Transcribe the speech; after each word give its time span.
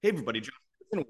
Hey, 0.00 0.10
everybody, 0.10 0.38
Justin, 0.38 1.04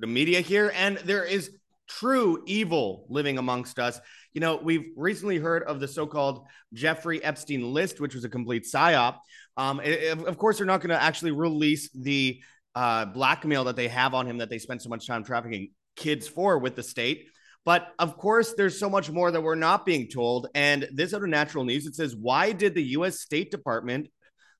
the 0.00 0.06
media 0.06 0.40
here, 0.40 0.70
and 0.76 0.98
there 0.98 1.24
is 1.24 1.50
true 1.88 2.44
evil 2.46 3.04
living 3.08 3.36
amongst 3.36 3.80
us. 3.80 3.98
You 4.32 4.40
know, 4.40 4.60
we've 4.62 4.92
recently 4.96 5.38
heard 5.38 5.64
of 5.64 5.80
the 5.80 5.88
so 5.88 6.06
called 6.06 6.46
Jeffrey 6.72 7.20
Epstein 7.24 7.74
list, 7.74 8.00
which 8.00 8.14
was 8.14 8.22
a 8.22 8.28
complete 8.28 8.64
psyop. 8.64 9.16
Um, 9.56 9.80
of 10.24 10.38
course, 10.38 10.58
they're 10.58 10.68
not 10.68 10.82
going 10.82 10.90
to 10.90 11.02
actually 11.02 11.32
release 11.32 11.90
the 11.90 12.40
uh, 12.76 13.06
blackmail 13.06 13.64
that 13.64 13.74
they 13.74 13.88
have 13.88 14.14
on 14.14 14.24
him 14.24 14.38
that 14.38 14.50
they 14.50 14.60
spent 14.60 14.82
so 14.82 14.88
much 14.88 15.08
time 15.08 15.24
trafficking 15.24 15.72
kids 15.96 16.28
for 16.28 16.60
with 16.60 16.76
the 16.76 16.82
state. 16.84 17.26
But 17.64 17.88
of 17.98 18.16
course, 18.16 18.54
there's 18.56 18.78
so 18.78 18.88
much 18.88 19.10
more 19.10 19.32
that 19.32 19.42
we're 19.42 19.56
not 19.56 19.84
being 19.84 20.06
told. 20.06 20.46
And 20.54 20.88
this 20.92 21.12
out 21.12 21.24
of 21.24 21.28
natural 21.28 21.64
news, 21.64 21.86
it 21.86 21.96
says, 21.96 22.14
why 22.14 22.52
did 22.52 22.76
the 22.76 22.84
U.S. 22.84 23.18
State 23.18 23.50
Department 23.50 24.06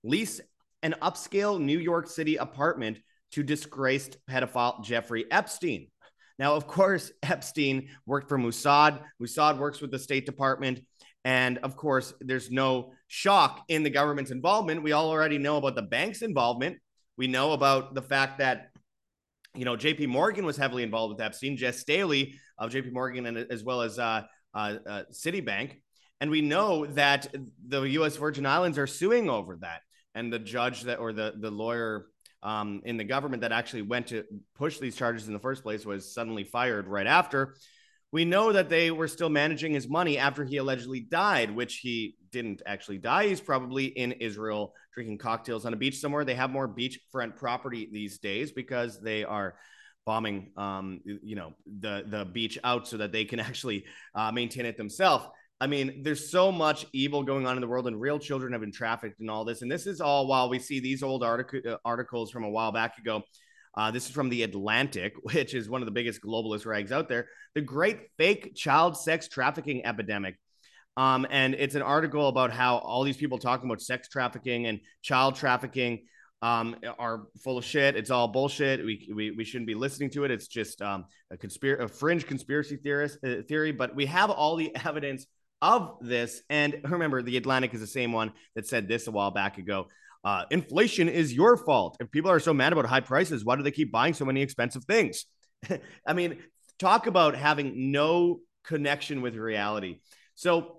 lease 0.03 0.41
an 0.83 0.97
upscale 1.01 1.61
New 1.61 1.79
York 1.79 2.09
City 2.09 2.39
apartment 2.39 2.99
to 3.33 3.43
disgraced 3.43 4.19
pedophile 4.29 4.83
Jeffrey 4.83 5.25
Epstein. 5.31 5.89
Now, 6.39 6.55
of 6.55 6.66
course, 6.66 7.11
Epstein 7.23 7.89
worked 8.07 8.29
for 8.29 8.39
Mossad. 8.39 9.01
Mossad 9.21 9.59
works 9.59 9.80
with 9.80 9.91
the 9.91 9.98
State 9.98 10.25
Department. 10.25 10.80
And 11.25 11.59
of 11.59 11.77
course, 11.77 12.15
there's 12.21 12.51
no 12.51 12.93
shock 13.09 13.65
in 13.69 13.83
the 13.83 13.91
government's 13.91 14.30
involvement. 14.30 14.83
We 14.83 14.93
all 14.93 15.11
already 15.11 15.38
know 15.38 15.57
about 15.57 15.75
the 15.75 15.83
bank's 15.83 16.23
involvement. 16.23 16.79
We 17.16 17.27
know 17.27 17.52
about 17.52 17.95
the 17.95 18.02
fact 18.02 18.38
that, 18.38 18.71
you 19.55 19.65
know, 19.65 19.77
JP 19.77 20.09
Morgan 20.09 20.47
was 20.47 20.57
heavily 20.57 20.85
involved 20.85 21.15
with 21.15 21.21
Epstein, 21.21 21.57
Jes 21.59 21.80
Staley 21.80 22.38
of 22.57 22.71
JP 22.71 22.93
Morgan, 22.93 23.27
and 23.27 23.37
as 23.37 23.65
well 23.65 23.83
as 23.83 23.99
uh, 23.99 24.23
uh, 24.55 24.77
uh, 24.88 25.02
Citibank. 25.13 25.80
And 26.21 26.30
we 26.30 26.41
know 26.41 26.87
that 26.87 27.35
the 27.66 27.83
U.S. 27.83 28.16
Virgin 28.16 28.47
Islands 28.47 28.79
are 28.79 28.87
suing 28.87 29.29
over 29.29 29.57
that. 29.60 29.83
And 30.15 30.33
the 30.33 30.38
judge 30.38 30.83
that, 30.83 30.99
or 30.99 31.13
the, 31.13 31.35
the 31.38 31.51
lawyer 31.51 32.07
um, 32.42 32.83
in 32.84 32.97
the 32.97 33.05
government 33.05 33.42
that 33.42 33.52
actually 33.52 33.83
went 33.83 34.09
to 34.09 34.24
push 34.56 34.79
these 34.79 34.96
charges 34.96 35.27
in 35.27 35.34
the 35.34 35.41
first 35.41 35.62
place 35.62 35.84
was 35.84 36.12
suddenly 36.12 36.45
fired 36.45 36.87
right 36.87 37.06
after. 37.06 37.57
We 38.10 38.24
know 38.24 38.52
that 38.52 38.71
they 38.71 38.90
were 38.90 39.09
still 39.09 39.29
managing 39.29 39.73
his 39.73 39.88
money 39.88 40.16
after 40.16 40.45
he 40.45 40.57
allegedly 40.57 41.01
died, 41.01 41.54
which 41.54 41.79
he 41.79 42.16
didn't 42.30 42.63
actually 42.65 42.98
die. 42.98 43.29
He's 43.29 43.40
probably 43.40 43.87
in 43.87 44.13
Israel 44.13 44.73
drinking 44.95 45.18
cocktails 45.18 45.66
on 45.66 45.74
a 45.74 45.76
beach 45.76 45.98
somewhere. 45.98 46.24
They 46.24 46.35
have 46.35 46.51
more 46.51 46.68
beachfront 46.68 47.37
property 47.37 47.88
these 47.93 48.18
days 48.18 48.52
because 48.52 49.01
they 49.01 49.24
are 49.24 49.57
bombing, 50.07 50.52
um, 50.57 51.01
you 51.04 51.37
know, 51.37 51.52
the 51.80 52.02
the 52.07 52.24
beach 52.24 52.59
out 52.65 52.88
so 52.88 52.96
that 52.96 53.13
they 53.13 53.26
can 53.26 53.41
actually 53.48 53.85
uh, 54.15 54.32
maintain 54.32 54.65
it 54.65 54.79
themselves. 54.79 55.26
I 55.60 55.66
mean, 55.66 56.02
there's 56.02 56.30
so 56.30 56.52
much 56.52 56.87
evil 56.92 57.24
going 57.24 57.46
on 57.46 57.56
in 57.56 57.60
the 57.60 57.66
world, 57.66 57.88
and 57.88 58.01
real 58.01 58.18
children 58.18 58.52
have 58.52 58.60
been 58.60 58.73
trafficked 58.73 59.18
and 59.20 59.28
all 59.28 59.45
this. 59.45 59.62
And 59.62 59.70
this 59.70 59.87
is 59.87 60.01
all 60.01 60.26
while 60.28 60.48
we 60.48 60.59
see 60.60 60.78
these 60.78 61.02
old 61.02 61.24
artic- 61.24 61.66
uh, 61.66 61.78
articles 61.84 62.30
from 62.30 62.45
a 62.45 62.51
while 62.51 62.70
back 62.70 62.98
ago. 62.98 63.23
Uh, 63.76 63.90
this 63.90 64.06
is 64.06 64.10
from 64.10 64.28
The 64.28 64.44
Atlantic, 64.44 65.14
which 65.22 65.54
is 65.54 65.69
one 65.69 65.82
of 65.82 65.86
the 65.86 65.92
biggest 65.92 66.22
globalist 66.22 66.64
rags 66.64 66.92
out 66.92 67.09
there. 67.09 67.26
The 67.54 67.60
great 67.60 67.98
fake 68.16 68.54
child 68.54 68.97
sex 68.97 69.28
trafficking 69.28 69.84
epidemic. 69.84 70.36
Um, 70.97 71.26
and 71.31 71.54
it's 71.54 71.76
an 71.76 71.82
article 71.82 72.28
about 72.28 72.53
how 72.53 72.78
all 72.78 73.04
these 73.04 73.16
people 73.16 73.38
talking 73.38 73.69
about 73.69 73.81
sex 73.81 74.09
trafficking 74.09 74.66
and 74.66 74.81
child 75.03 75.36
trafficking 75.36 76.06
um, 76.42 76.76
are 76.98 77.26
full 77.42 77.59
of 77.59 77.64
shit. 77.64 77.97
It's 77.97 78.10
all 78.10 78.28
bullshit. 78.28 78.84
We, 78.84 79.10
we, 79.14 79.31
we 79.32 79.44
shouldn't 79.44 79.66
be 79.66 79.75
listening 79.75 80.10
to 80.10 80.25
it. 80.25 80.31
It's 80.31 80.48
just 80.48 80.82
um, 80.82 81.04
a, 81.31 81.36
conspiracy, 81.36 81.84
a 81.84 81.88
fringe 81.88 82.26
conspiracy 82.26 82.76
theorist 82.76 83.19
uh, 83.25 83.42
theory. 83.48 83.72
But 83.72 83.94
we 83.94 84.06
have 84.06 84.31
all 84.31 84.56
the 84.56 84.75
evidence 84.84 85.26
of 85.60 85.97
this. 86.00 86.42
And 86.48 86.81
remember, 86.84 87.22
the 87.22 87.37
Atlantic 87.37 87.75
is 87.75 87.81
the 87.81 87.87
same 87.87 88.12
one 88.12 88.32
that 88.54 88.66
said 88.66 88.88
this 88.88 89.06
a 89.06 89.10
while 89.10 89.31
back 89.31 89.59
ago. 89.59 89.88
Uh, 90.25 90.44
inflation 90.50 91.09
is 91.09 91.32
your 91.32 91.56
fault. 91.56 91.97
If 92.00 92.10
people 92.10 92.31
are 92.31 92.41
so 92.41 92.53
mad 92.53 92.72
about 92.72 92.87
high 92.87 93.00
prices, 93.00 93.44
why 93.44 93.56
do 93.56 93.62
they 93.62 93.70
keep 93.70 93.92
buying 93.92 94.14
so 94.14 94.25
many 94.25 94.42
expensive 94.42 94.84
things? 94.84 95.25
I 96.06 96.12
mean, 96.12 96.38
talk 96.78 97.06
about 97.06 97.34
having 97.34 97.92
no 97.92 98.41
connection 98.64 99.22
with 99.22 99.36
reality. 99.36 100.00
So, 100.34 100.75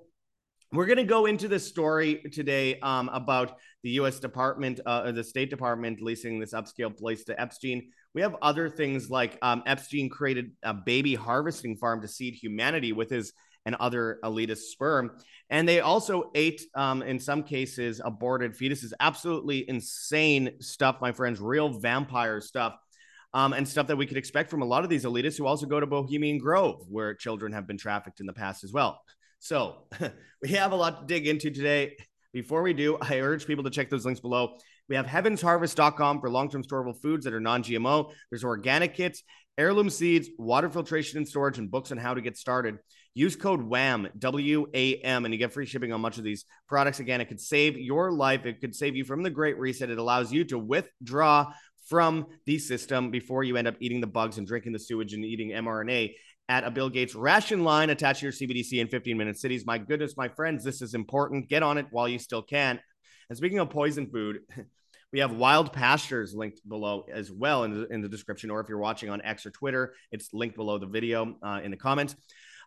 we're 0.72 0.86
going 0.86 0.98
to 0.98 1.04
go 1.04 1.26
into 1.26 1.48
this 1.48 1.68
story 1.68 2.22
today 2.32 2.80
um, 2.82 3.10
about 3.12 3.58
the 3.82 3.90
U.S. 3.92 4.20
Department, 4.20 4.80
uh, 4.86 5.12
the 5.12 5.24
State 5.24 5.50
Department 5.50 6.00
leasing 6.00 6.40
this 6.40 6.54
upscale 6.54 6.96
place 6.96 7.24
to 7.24 7.42
Epstein. 7.42 7.90
We 8.14 8.22
have 8.22 8.36
other 8.42 8.70
things 8.70 9.10
like 9.10 9.40
um, 9.42 9.64
Epstein 9.66 10.10
created 10.10 10.52
a 10.62 10.76
baby 10.76 11.16
harvesting 11.16 11.76
farm 11.76 12.02
to 12.02 12.08
seed 12.08 12.36
humanity 12.36 12.94
with 12.94 13.10
his 13.10 13.34
and 13.70 13.76
other 13.80 14.18
elitist 14.24 14.72
sperm. 14.72 15.12
And 15.52 15.70
they 15.70 15.80
also 15.80 16.32
ate, 16.34 16.62
um, 16.74 17.04
in 17.04 17.20
some 17.20 17.44
cases, 17.44 18.02
aborted 18.04 18.58
fetuses. 18.58 18.94
Absolutely 19.00 19.70
insane 19.70 20.54
stuff, 20.60 20.98
my 21.02 21.12
friends, 21.12 21.40
real 21.40 21.70
vampire 21.70 22.42
stuff. 22.42 22.76
Um, 23.32 23.54
and 23.54 23.68
stuff 23.68 23.86
that 23.88 23.96
we 23.96 24.08
could 24.08 24.18
expect 24.18 24.50
from 24.50 24.64
a 24.64 24.66
lot 24.66 24.84
of 24.84 24.90
these 24.90 25.06
elitists 25.06 25.38
who 25.38 25.46
also 25.46 25.68
go 25.68 25.80
to 25.80 25.86
Bohemian 25.86 26.40
Grove, 26.40 26.84
where 26.90 27.14
children 27.14 27.54
have 27.54 27.68
been 27.68 27.78
trafficked 27.78 28.20
in 28.20 28.26
the 28.26 28.34
past 28.34 28.64
as 28.64 28.74
well. 28.74 29.04
So 29.38 29.86
we 30.42 30.50
have 30.50 30.72
a 30.72 30.76
lot 30.76 31.02
to 31.02 31.14
dig 31.14 31.28
into 31.28 31.52
today. 31.52 31.96
Before 32.34 32.64
we 32.64 32.74
do, 32.74 32.98
I 33.00 33.20
urge 33.20 33.46
people 33.46 33.64
to 33.66 33.70
check 33.70 33.92
those 33.92 34.04
links 34.04 34.20
below. 34.20 34.58
We 34.88 34.96
have 34.96 35.06
heavensharvest.com 35.06 36.22
for 36.22 36.30
long 36.32 36.50
term 36.50 36.64
storable 36.64 37.00
foods 37.00 37.26
that 37.26 37.34
are 37.36 37.40
non 37.40 37.62
GMO. 37.62 38.12
There's 38.32 38.44
organic 38.44 38.96
kits, 38.96 39.22
heirloom 39.60 39.92
seeds, 39.92 40.30
water 40.40 40.70
filtration 40.70 41.18
and 41.18 41.28
storage, 41.28 41.60
and 41.60 41.70
books 41.70 41.92
on 41.92 42.00
how 42.00 42.16
to 42.16 42.22
get 42.22 42.36
started. 42.36 42.80
Use 43.16 43.36
code 43.36 43.62
WHAM, 43.62 44.08
W 44.18 44.68
A 44.74 44.96
M, 44.98 45.26
and 45.26 45.34
you 45.34 45.38
get 45.38 45.52
free 45.52 45.66
shipping 45.66 45.92
on 45.92 46.00
much 46.00 46.18
of 46.18 46.24
these 46.24 46.46
products. 46.68 47.00
Again, 47.00 47.22
it 47.22 47.26
could 47.26 47.42
save 47.42 47.78
your 47.78 48.12
life. 48.12 48.46
It 48.46 48.62
could 48.62 48.76
save 48.76 48.96
you 48.96 49.04
from 49.04 49.24
the 49.24 49.30
great 49.30 49.58
reset. 49.58 49.90
It 49.90 49.98
allows 49.98 50.32
you 50.32 50.46
to 50.46 50.60
withdraw 50.60 51.52
from 51.88 52.28
the 52.46 52.60
system 52.60 53.10
before 53.10 53.44
you 53.44 53.58
end 53.58 53.68
up 53.68 53.76
eating 53.80 54.00
the 54.00 54.08
bugs 54.08 54.38
and 54.38 54.46
drinking 54.46 54.74
the 54.74 54.80
sewage 54.80 55.14
and 55.14 55.26
eating 55.26 55.50
mRNA 55.50 56.14
at 56.48 56.64
a 56.64 56.72
Bill 56.72 56.90
Gates 56.90 57.16
ration 57.16 57.64
line 57.64 57.90
attached 57.90 58.20
to 58.20 58.28
your 58.28 58.34
CBDC 58.34 58.74
in 58.74 58.88
15 58.88 59.18
minute 59.18 59.38
cities. 59.38 59.66
My 59.66 59.80
goodness, 59.80 60.16
my 60.16 60.28
friends, 60.28 60.64
this 60.64 60.82
is 60.82 60.94
important. 60.94 61.50
Get 61.50 61.64
on 61.64 61.78
it 61.78 61.88
while 61.90 62.08
you 62.08 62.20
still 62.20 62.44
can. 62.44 62.80
And 63.30 63.38
speaking 63.38 63.60
of 63.60 63.70
poison 63.72 64.10
food, 64.12 64.40
we 65.12 65.20
have 65.20 65.32
wild 65.32 65.74
pastures 65.74 66.36
linked 66.36 66.68
below 66.68 67.06
as 67.12 67.32
well 67.32 67.64
in 67.64 67.74
the, 67.74 67.88
in 67.88 68.02
the 68.02 68.10
description. 68.10 68.52
Or 68.52 68.60
if 68.60 68.70
you're 68.70 68.78
watching 68.78 69.10
on 69.10 69.22
X 69.24 69.46
or 69.48 69.52
Twitter, 69.52 69.94
it's 70.12 70.32
linked 70.32 70.56
below 70.56 70.78
the 70.78 70.86
video 70.86 71.36
uh, 71.42 71.62
in 71.64 71.72
the 71.72 71.78
comments 71.78 72.16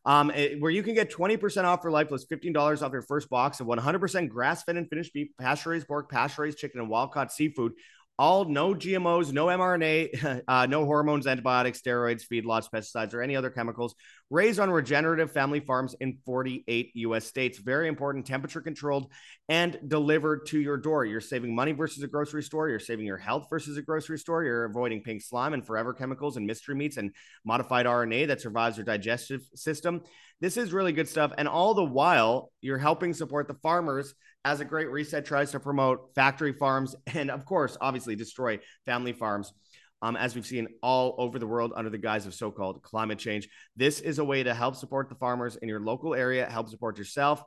um, 0.04 0.30
it, 0.30 0.60
where 0.60 0.70
you 0.70 0.82
can 0.82 0.94
get 0.94 1.12
20% 1.12 1.64
off 1.64 1.82
for 1.82 1.90
life 1.90 2.08
plus 2.08 2.24
$15 2.24 2.82
off 2.82 2.92
your 2.92 3.02
first 3.02 3.30
box 3.30 3.60
of 3.60 3.66
100% 3.66 4.28
grass 4.28 4.62
fed 4.64 4.76
and 4.76 4.88
finished 4.88 5.12
beef, 5.12 5.28
pasture 5.38 5.70
raised 5.70 5.86
pork, 5.86 6.10
pasture 6.10 6.42
raised 6.42 6.58
chicken, 6.58 6.80
and 6.80 6.88
wild 6.88 7.12
caught 7.12 7.32
seafood 7.32 7.72
all 8.22 8.44
no 8.44 8.72
GMOs, 8.72 9.32
no 9.32 9.46
mRNA, 9.46 10.42
uh, 10.48 10.66
no 10.66 10.84
hormones, 10.84 11.26
antibiotics, 11.26 11.82
steroids, 11.82 12.22
feedlots, 12.24 12.68
pesticides, 12.72 13.14
or 13.14 13.20
any 13.20 13.34
other 13.34 13.50
chemicals. 13.50 13.96
Raised 14.30 14.60
on 14.60 14.70
regenerative 14.70 15.32
family 15.32 15.58
farms 15.58 15.96
in 15.98 16.18
48 16.24 16.92
US 16.94 17.26
states. 17.26 17.58
Very 17.58 17.88
important, 17.88 18.24
temperature 18.24 18.60
controlled 18.60 19.10
and 19.48 19.76
delivered 19.88 20.46
to 20.46 20.60
your 20.60 20.76
door. 20.76 21.04
You're 21.04 21.20
saving 21.20 21.52
money 21.52 21.72
versus 21.72 22.04
a 22.04 22.06
grocery 22.06 22.44
store. 22.44 22.68
You're 22.68 22.78
saving 22.78 23.06
your 23.06 23.16
health 23.16 23.48
versus 23.50 23.76
a 23.76 23.82
grocery 23.82 24.20
store. 24.20 24.44
You're 24.44 24.66
avoiding 24.66 25.02
pink 25.02 25.20
slime 25.20 25.52
and 25.52 25.66
forever 25.66 25.92
chemicals 25.92 26.36
and 26.36 26.46
mystery 26.46 26.76
meats 26.76 26.98
and 26.98 27.10
modified 27.44 27.86
RNA 27.86 28.28
that 28.28 28.40
survives 28.40 28.76
your 28.76 28.84
digestive 28.84 29.40
system. 29.56 30.00
This 30.40 30.56
is 30.56 30.72
really 30.72 30.92
good 30.92 31.08
stuff. 31.08 31.32
And 31.36 31.48
all 31.48 31.74
the 31.74 31.84
while, 31.84 32.52
you're 32.60 32.78
helping 32.78 33.14
support 33.14 33.48
the 33.48 33.54
farmers 33.54 34.14
as 34.44 34.60
a 34.60 34.64
great 34.64 34.90
reset 34.90 35.24
tries 35.24 35.52
to 35.52 35.60
promote 35.60 36.14
factory 36.14 36.52
farms 36.52 36.94
and, 37.14 37.30
of 37.30 37.44
course, 37.44 37.76
obviously 37.80 38.16
destroy 38.16 38.58
family 38.84 39.12
farms. 39.12 39.52
Um, 40.04 40.16
as 40.16 40.34
we've 40.34 40.44
seen 40.44 40.66
all 40.82 41.14
over 41.18 41.38
the 41.38 41.46
world 41.46 41.72
under 41.76 41.88
the 41.88 41.96
guise 41.96 42.26
of 42.26 42.34
so 42.34 42.50
called 42.50 42.82
climate 42.82 43.20
change. 43.20 43.48
This 43.76 44.00
is 44.00 44.18
a 44.18 44.24
way 44.24 44.42
to 44.42 44.52
help 44.52 44.74
support 44.74 45.08
the 45.08 45.14
farmers 45.14 45.54
in 45.54 45.68
your 45.68 45.78
local 45.78 46.12
area, 46.12 46.50
help 46.50 46.68
support 46.68 46.98
yourself, 46.98 47.40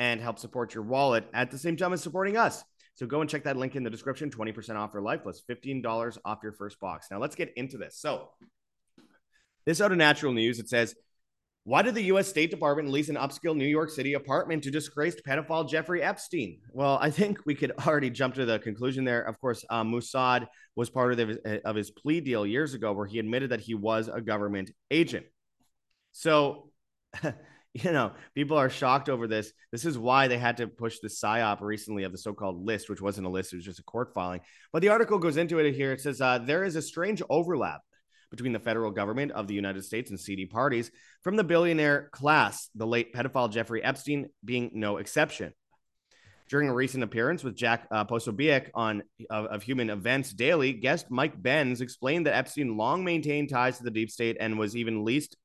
and 0.00 0.20
help 0.20 0.38
support 0.38 0.74
your 0.74 0.84
wallet 0.84 1.24
at 1.32 1.50
the 1.50 1.56
same 1.56 1.78
time 1.78 1.94
as 1.94 2.02
supporting 2.02 2.36
us. 2.36 2.62
So 2.96 3.06
go 3.06 3.22
and 3.22 3.30
check 3.30 3.44
that 3.44 3.56
link 3.56 3.74
in 3.74 3.82
the 3.82 3.90
description 3.90 4.30
20% 4.30 4.76
off 4.76 4.90
your 4.92 5.02
life 5.02 5.20
plus 5.22 5.42
$15 5.50 6.18
off 6.26 6.40
your 6.42 6.52
first 6.52 6.78
box. 6.78 7.08
Now 7.10 7.18
let's 7.18 7.34
get 7.34 7.52
into 7.56 7.78
this. 7.78 7.98
So, 7.98 8.28
this 9.66 9.80
out 9.80 9.92
of 9.92 9.98
natural 9.98 10.34
news, 10.34 10.58
it 10.58 10.68
says 10.68 10.94
why 11.66 11.80
did 11.80 11.94
the 11.94 12.02
U.S. 12.04 12.28
State 12.28 12.50
Department 12.50 12.90
lease 12.90 13.08
an 13.08 13.16
upscale 13.16 13.56
New 13.56 13.66
York 13.66 13.88
City 13.88 14.12
apartment 14.12 14.62
to 14.64 14.70
disgraced 14.70 15.22
pedophile 15.26 15.66
Jeffrey 15.66 16.02
Epstein? 16.02 16.58
Well, 16.70 16.98
I 17.00 17.10
think 17.10 17.38
we 17.46 17.54
could 17.54 17.72
already 17.86 18.10
jump 18.10 18.34
to 18.34 18.44
the 18.44 18.58
conclusion 18.58 19.04
there. 19.04 19.22
Of 19.22 19.40
course, 19.40 19.64
um, 19.70 19.90
Mossad 19.90 20.46
was 20.76 20.90
part 20.90 21.12
of, 21.12 21.18
the, 21.18 21.62
of 21.64 21.74
his 21.74 21.90
plea 21.90 22.20
deal 22.20 22.46
years 22.46 22.74
ago 22.74 22.92
where 22.92 23.06
he 23.06 23.18
admitted 23.18 23.50
that 23.50 23.60
he 23.60 23.74
was 23.74 24.08
a 24.08 24.20
government 24.20 24.72
agent. 24.90 25.24
So, 26.12 26.70
you 27.24 27.92
know, 27.92 28.12
people 28.34 28.58
are 28.58 28.68
shocked 28.68 29.08
over 29.08 29.26
this. 29.26 29.50
This 29.72 29.86
is 29.86 29.96
why 29.96 30.28
they 30.28 30.38
had 30.38 30.58
to 30.58 30.66
push 30.66 30.98
the 30.98 31.08
PSYOP 31.08 31.62
recently 31.62 32.04
of 32.04 32.12
the 32.12 32.18
so 32.18 32.34
called 32.34 32.62
list, 32.62 32.90
which 32.90 33.00
wasn't 33.00 33.26
a 33.26 33.30
list, 33.30 33.54
it 33.54 33.56
was 33.56 33.64
just 33.64 33.80
a 33.80 33.84
court 33.84 34.12
filing. 34.12 34.42
But 34.70 34.82
the 34.82 34.90
article 34.90 35.18
goes 35.18 35.38
into 35.38 35.58
it 35.60 35.72
here. 35.72 35.92
It 35.92 36.02
says 36.02 36.20
uh, 36.20 36.40
there 36.40 36.62
is 36.62 36.76
a 36.76 36.82
strange 36.82 37.22
overlap 37.30 37.80
between 38.34 38.52
the 38.52 38.58
federal 38.58 38.90
government 38.90 39.30
of 39.30 39.46
the 39.46 39.54
United 39.54 39.84
States 39.84 40.10
and 40.10 40.18
seedy 40.18 40.44
parties 40.44 40.90
from 41.22 41.36
the 41.36 41.44
billionaire 41.44 42.08
class, 42.10 42.68
the 42.74 42.86
late 42.86 43.14
pedophile 43.14 43.48
Jeffrey 43.48 43.82
Epstein 43.82 44.28
being 44.44 44.72
no 44.74 44.96
exception. 44.96 45.52
During 46.48 46.68
a 46.68 46.74
recent 46.74 47.04
appearance 47.04 47.44
with 47.44 47.56
Jack 47.56 47.86
uh, 47.92 48.04
Posobiec 48.04 48.70
on 48.74 49.04
of, 49.30 49.46
of, 49.46 49.62
Human 49.62 49.88
Events 49.88 50.32
Daily, 50.32 50.72
guest 50.72 51.06
Mike 51.10 51.40
Benz 51.40 51.80
explained 51.80 52.26
that 52.26 52.34
Epstein 52.34 52.76
long 52.76 53.04
maintained 53.04 53.50
ties 53.50 53.78
to 53.78 53.84
the 53.84 53.90
deep 53.90 54.10
state 54.10 54.36
and 54.40 54.58
was 54.58 54.76
even 54.76 55.04
leased 55.04 55.36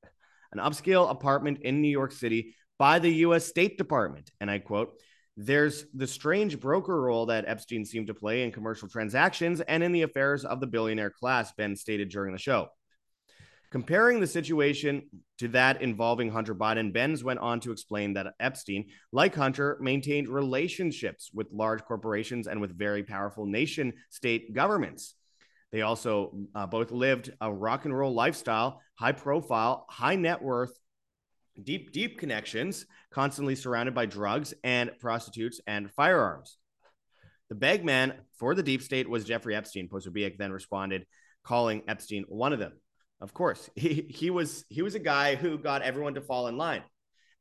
an 0.52 0.60
upscale 0.60 1.10
apartment 1.10 1.60
in 1.62 1.82
New 1.82 1.90
York 1.90 2.12
City 2.12 2.56
by 2.80 2.98
the 2.98 3.14
U.S. 3.26 3.46
State 3.46 3.78
Department. 3.78 4.32
And 4.42 4.50
I 4.50 4.58
quote, 4.58 5.00
there's 5.38 5.86
the 5.94 6.08
strange 6.08 6.60
broker 6.60 7.00
role 7.00 7.28
that 7.28 7.46
Epstein 7.48 7.86
seemed 7.86 8.08
to 8.08 8.14
play 8.14 8.44
in 8.44 8.52
commercial 8.52 8.90
transactions 8.90 9.62
and 9.62 9.84
in 9.84 9.92
the 9.92 10.02
affairs 10.02 10.44
of 10.44 10.60
the 10.60 10.68
billionaire 10.68 11.12
class, 11.12 11.54
Benz 11.54 11.80
stated 11.80 12.10
during 12.10 12.34
the 12.34 12.40
show. 12.40 12.68
Comparing 13.72 14.20
the 14.20 14.28
situation 14.28 15.04
to 15.38 15.48
that 15.50 15.82
involving 15.82 16.32
Hunter 16.32 16.56
Biden, 16.56 16.92
Benz 16.92 17.24
went 17.24 17.40
on 17.40 17.60
to 17.60 17.72
explain 17.72 18.14
that 18.14 18.34
Epstein, 18.40 18.88
like 19.12 19.36
Hunter, 19.36 19.78
maintained 19.80 20.28
relationships 20.28 21.30
with 21.34 21.52
large 21.52 21.84
corporations 21.84 22.48
and 22.48 22.60
with 22.60 22.78
very 22.78 23.04
powerful 23.04 23.46
nation 23.46 23.94
state 24.10 24.54
governments. 24.54 25.14
They 25.72 25.82
also 25.84 26.36
uh, 26.56 26.66
both 26.66 26.92
lived 26.92 27.32
a 27.40 27.54
rock 27.54 27.86
and 27.86 27.96
roll 27.96 28.14
lifestyle, 28.14 28.82
high 28.96 29.12
profile, 29.12 29.86
high 29.88 30.16
net 30.16 30.42
worth, 30.42 30.76
deep, 31.62 31.92
deep 31.92 32.18
connections, 32.18 32.88
constantly 33.12 33.54
surrounded 33.54 33.94
by 33.94 34.08
drugs 34.08 34.54
and 34.64 34.92
prostitutes 35.00 35.62
and 35.68 35.92
firearms. 35.92 36.58
The 37.50 37.56
bagman 37.56 38.14
for 38.40 38.56
the 38.56 38.64
deep 38.64 38.82
state 38.82 39.08
was 39.08 39.26
Jeffrey 39.26 39.56
Epstein. 39.56 39.90
Posobiec 39.90 40.38
then 40.38 40.52
responded, 40.52 41.06
calling 41.44 41.84
Epstein 41.88 42.26
one 42.28 42.54
of 42.54 42.60
them. 42.60 42.74
Of 43.22 43.34
course, 43.34 43.70
he, 43.76 44.06
he 44.10 44.30
was 44.30 44.66
he 44.70 44.82
was 44.82 44.96
a 44.96 45.00
guy 45.00 45.36
who 45.36 45.58
got 45.58 45.82
everyone 45.82 46.16
to 46.16 46.22
fall 46.22 46.48
in 46.48 46.58
line. 46.58 46.84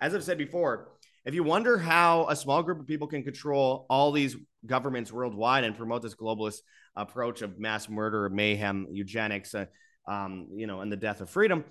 As 0.00 0.14
I've 0.14 0.24
said 0.24 0.38
before, 0.38 0.92
if 1.24 1.34
you 1.34 1.42
wonder 1.42 1.76
how 1.76 2.26
a 2.28 2.36
small 2.36 2.62
group 2.62 2.80
of 2.80 2.86
people 2.86 3.08
can 3.08 3.22
control 3.22 3.86
all 3.90 4.12
these 4.12 4.36
governments 4.64 5.12
worldwide 5.12 5.64
and 5.64 5.76
promote 5.76 6.02
this 6.02 6.14
globalist 6.14 6.60
approach 6.96 7.42
of 7.42 7.58
mass 7.58 7.88
murder, 7.88 8.28
mayhem, 8.28 8.86
eugenics, 8.90 9.54
uh, 9.54 9.66
um, 10.06 10.48
you 10.54 10.66
know, 10.66 10.80
and 10.80 10.90
the 10.90 10.96
death 10.96 11.20
of 11.20 11.28
freedom, 11.28 11.64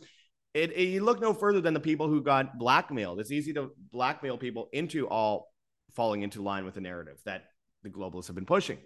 it, 0.54 0.72
it, 0.74 0.90
you 0.90 1.04
look 1.04 1.22
no 1.22 1.34
further 1.34 1.62
than 1.62 1.74
the 1.74 1.80
people 1.80 2.08
who 2.08 2.22
got 2.22 2.58
blackmailed. 2.58 3.20
It's 3.20 3.32
easy 3.32 3.54
to 3.54 3.72
blackmail 3.92 4.38
people 4.38 4.70
into 4.74 5.08
all 5.08 5.52
falling 5.96 6.22
into 6.22 6.42
line 6.42 6.66
with 6.66 6.76
the 6.76 6.82
narrative 6.82 7.18
that 7.26 7.46
the 7.84 7.90
globalists 7.90 8.28
have 8.28 8.36
been 8.36 8.46
pushing, 8.46 8.78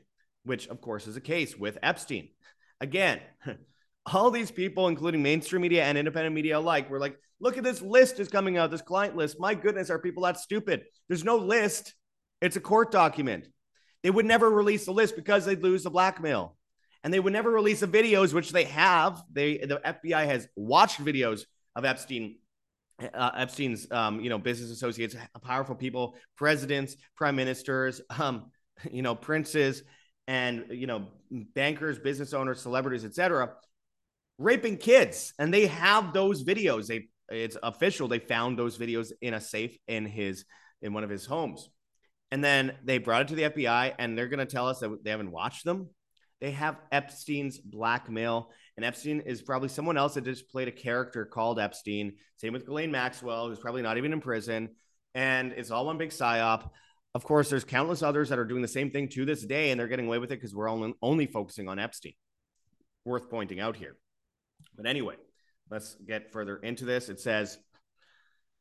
which 0.44 0.68
of 0.68 0.82
course 0.82 1.08
is 1.08 1.18
a 1.18 1.22
case 1.22 1.58
with 1.58 1.78
Epstein. 1.84 2.30
Again, 2.82 3.20
all 4.06 4.32
these 4.32 4.52
people, 4.52 4.88
including 4.88 5.22
mainstream 5.22 5.62
media 5.62 5.84
and 5.84 5.98
independent 5.98 6.34
media 6.34 6.58
alike, 6.58 6.90
were 6.90 7.00
like, 7.00 7.18
look 7.40 7.58
at 7.58 7.64
this 7.64 7.82
list 7.82 8.20
is 8.20 8.28
coming 8.28 8.58
out, 8.58 8.72
this 8.72 8.82
client 8.82 9.16
list. 9.16 9.40
My 9.40 9.54
goodness, 9.54 9.90
are 9.90 10.00
people 10.00 10.24
that 10.24 10.40
stupid? 10.40 10.84
There's 11.08 11.24
no 11.24 11.38
list. 11.38 11.94
It's 12.42 12.56
a 12.56 12.62
court 12.62 12.92
document. 12.92 13.48
They 14.04 14.10
would 14.10 14.26
never 14.26 14.50
release 14.50 14.86
the 14.86 14.92
list 14.92 15.16
because 15.16 15.46
they'd 15.46 15.62
lose 15.62 15.84
the 15.84 15.92
blackmail. 15.92 16.56
And 17.04 17.14
they 17.14 17.20
would 17.20 17.34
never 17.34 17.50
release 17.52 17.80
the 17.80 17.88
videos, 17.88 18.34
which 18.34 18.52
they 18.52 18.66
have. 18.66 19.22
They 19.32 19.58
the 19.58 19.82
FBI 19.84 20.26
has 20.26 20.48
watched 20.56 21.04
videos 21.04 21.46
of 21.76 21.86
Epstein 21.86 22.38
uh, 23.16 23.32
Epstein's, 23.36 23.92
um, 23.92 24.20
you 24.20 24.30
know, 24.30 24.38
business 24.38 24.70
associates, 24.70 25.16
powerful 25.42 25.74
people, 25.74 26.16
presidents, 26.36 26.96
prime 27.16 27.36
ministers, 27.36 28.00
um, 28.20 28.52
you 28.92 29.02
know, 29.02 29.16
princes, 29.16 29.82
and 30.28 30.66
you 30.70 30.86
know, 30.86 31.08
bankers, 31.32 31.98
business 31.98 32.34
owners, 32.34 32.62
celebrities, 32.62 33.04
etc 33.04 33.50
raping 34.42 34.78
kids, 34.78 35.34
and 35.40 35.54
they 35.54 35.68
have 35.68 36.14
those 36.14 36.44
videos. 36.44 36.88
They 36.88 37.08
it's 37.30 37.58
official. 37.64 38.08
They 38.08 38.20
found 38.20 38.58
those 38.58 38.78
videos 38.78 39.12
in 39.22 39.34
a 39.34 39.42
safe 39.42 39.78
in 39.88 40.06
his 40.06 40.46
in 40.82 40.94
one 40.94 41.04
of 41.04 41.10
his 41.10 41.26
homes, 41.26 41.70
and 42.32 42.44
then 42.44 42.74
they 42.84 42.98
brought 42.98 43.24
it 43.24 43.28
to 43.30 43.36
the 43.36 43.44
FBI, 43.44 43.94
and 44.00 44.18
they're 44.18 44.28
going 44.28 44.40
to 44.40 44.46
tell 44.46 44.68
us 44.68 44.80
that 44.80 45.04
they 45.04 45.12
haven't 45.12 45.32
watched 45.32 45.64
them. 45.64 45.90
They 46.42 46.52
have 46.52 46.78
Epstein's 46.92 47.60
blackmail, 47.60 48.52
and 48.76 48.84
Epstein 48.84 49.22
is 49.22 49.44
probably 49.44 49.70
someone 49.70 49.98
else 49.98 50.16
that 50.16 50.24
just 50.24 50.50
played 50.50 50.68
a 50.68 50.72
character 50.72 51.24
called 51.24 51.60
Epstein. 51.60 52.14
Same 52.38 52.54
with 52.54 52.66
Ghislaine 52.66 52.92
Maxwell, 52.92 53.48
who's 53.48 53.60
probably 53.60 53.84
not 53.84 53.98
even 53.98 54.12
in 54.12 54.22
prison, 54.22 54.70
and 55.14 55.54
it's 55.54 55.70
all 55.70 55.86
one 55.86 56.00
big 56.00 56.10
psyop. 56.10 56.70
Of 57.14 57.24
course, 57.24 57.50
there's 57.50 57.64
countless 57.64 58.02
others 58.02 58.30
that 58.30 58.40
are 58.40 58.46
doing 58.46 58.62
the 58.62 58.68
same 58.68 58.90
thing 58.90 59.10
to 59.10 59.26
this 59.26 59.46
day, 59.46 59.70
and 59.70 59.80
they're 59.80 59.88
getting 59.88 60.08
away 60.08 60.18
with 60.18 60.32
it 60.32 60.40
because 60.40 60.56
we're 60.56 60.70
only, 60.70 60.94
only 61.02 61.28
focusing 61.28 61.68
on 61.68 61.78
Epstein. 61.78 62.14
Worth 63.06 63.30
pointing 63.30 63.60
out 63.60 63.76
here. 63.76 63.98
But 64.82 64.90
anyway, 64.90 65.16
let's 65.70 65.96
get 66.08 66.32
further 66.32 66.58
into 66.58 66.86
this. 66.86 67.10
It 67.10 67.20
says 67.20 67.60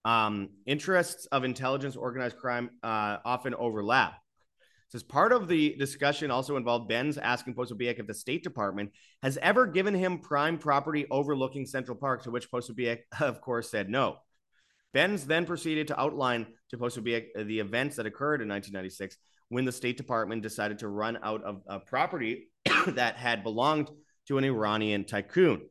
um, 0.05 0.51
interests 0.67 1.25
of 1.27 1.45
intelligence 1.45 1.97
organized 1.97 2.37
crime 2.37 2.71
uh, 2.83 3.19
often 3.25 3.55
overlap. 3.55 4.13
It 4.13 4.93
says 4.93 5.03
part 5.03 5.33
of 5.33 5.49
the 5.49 5.77
discussion 5.79 6.31
also 6.31 6.59
involved 6.59 6.89
Benz 6.89 7.17
asking 7.17 7.55
Posobiec 7.55 7.99
if 7.99 8.07
the 8.07 8.13
State 8.13 8.43
Department 8.43 8.91
has 9.23 9.39
ever 9.39 9.67
given 9.67 9.95
him 9.95 10.19
prime 10.19 10.59
property 10.59 11.07
overlooking 11.11 11.65
Central 11.65 11.97
Park, 11.97 12.25
to 12.25 12.31
which 12.31 12.51
Posobiec, 12.51 12.99
of 13.21 13.41
course, 13.41 13.71
said 13.71 13.89
no. 13.89 14.19
Benz 14.93 15.25
then 15.25 15.47
proceeded 15.47 15.87
to 15.89 15.99
outline 15.99 16.49
to 16.69 16.77
Posobiec 16.77 17.29
the 17.35 17.61
events 17.61 17.97
that 17.97 18.07
occurred 18.07 18.43
in 18.43 18.49
1996 18.49 19.17
when 19.49 19.65
the 19.65 19.73
State 19.73 19.97
Department 19.97 20.43
decided 20.43 20.81
to 20.81 20.89
run 20.89 21.19
out 21.23 21.43
of 21.45 21.63
a 21.67 21.81
property 21.81 22.51
that 22.89 23.17
had 23.17 23.43
belonged 23.43 23.89
to 24.27 24.37
an 24.37 24.45
Iranian 24.45 25.05
tycoon 25.05 25.63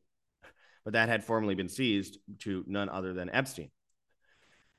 but 0.89 0.93
that 0.93 1.07
had 1.07 1.23
formerly 1.23 1.53
been 1.53 1.69
seized 1.69 2.17
to 2.39 2.63
none 2.65 2.89
other 2.89 3.13
than 3.13 3.29
Epstein. 3.29 3.69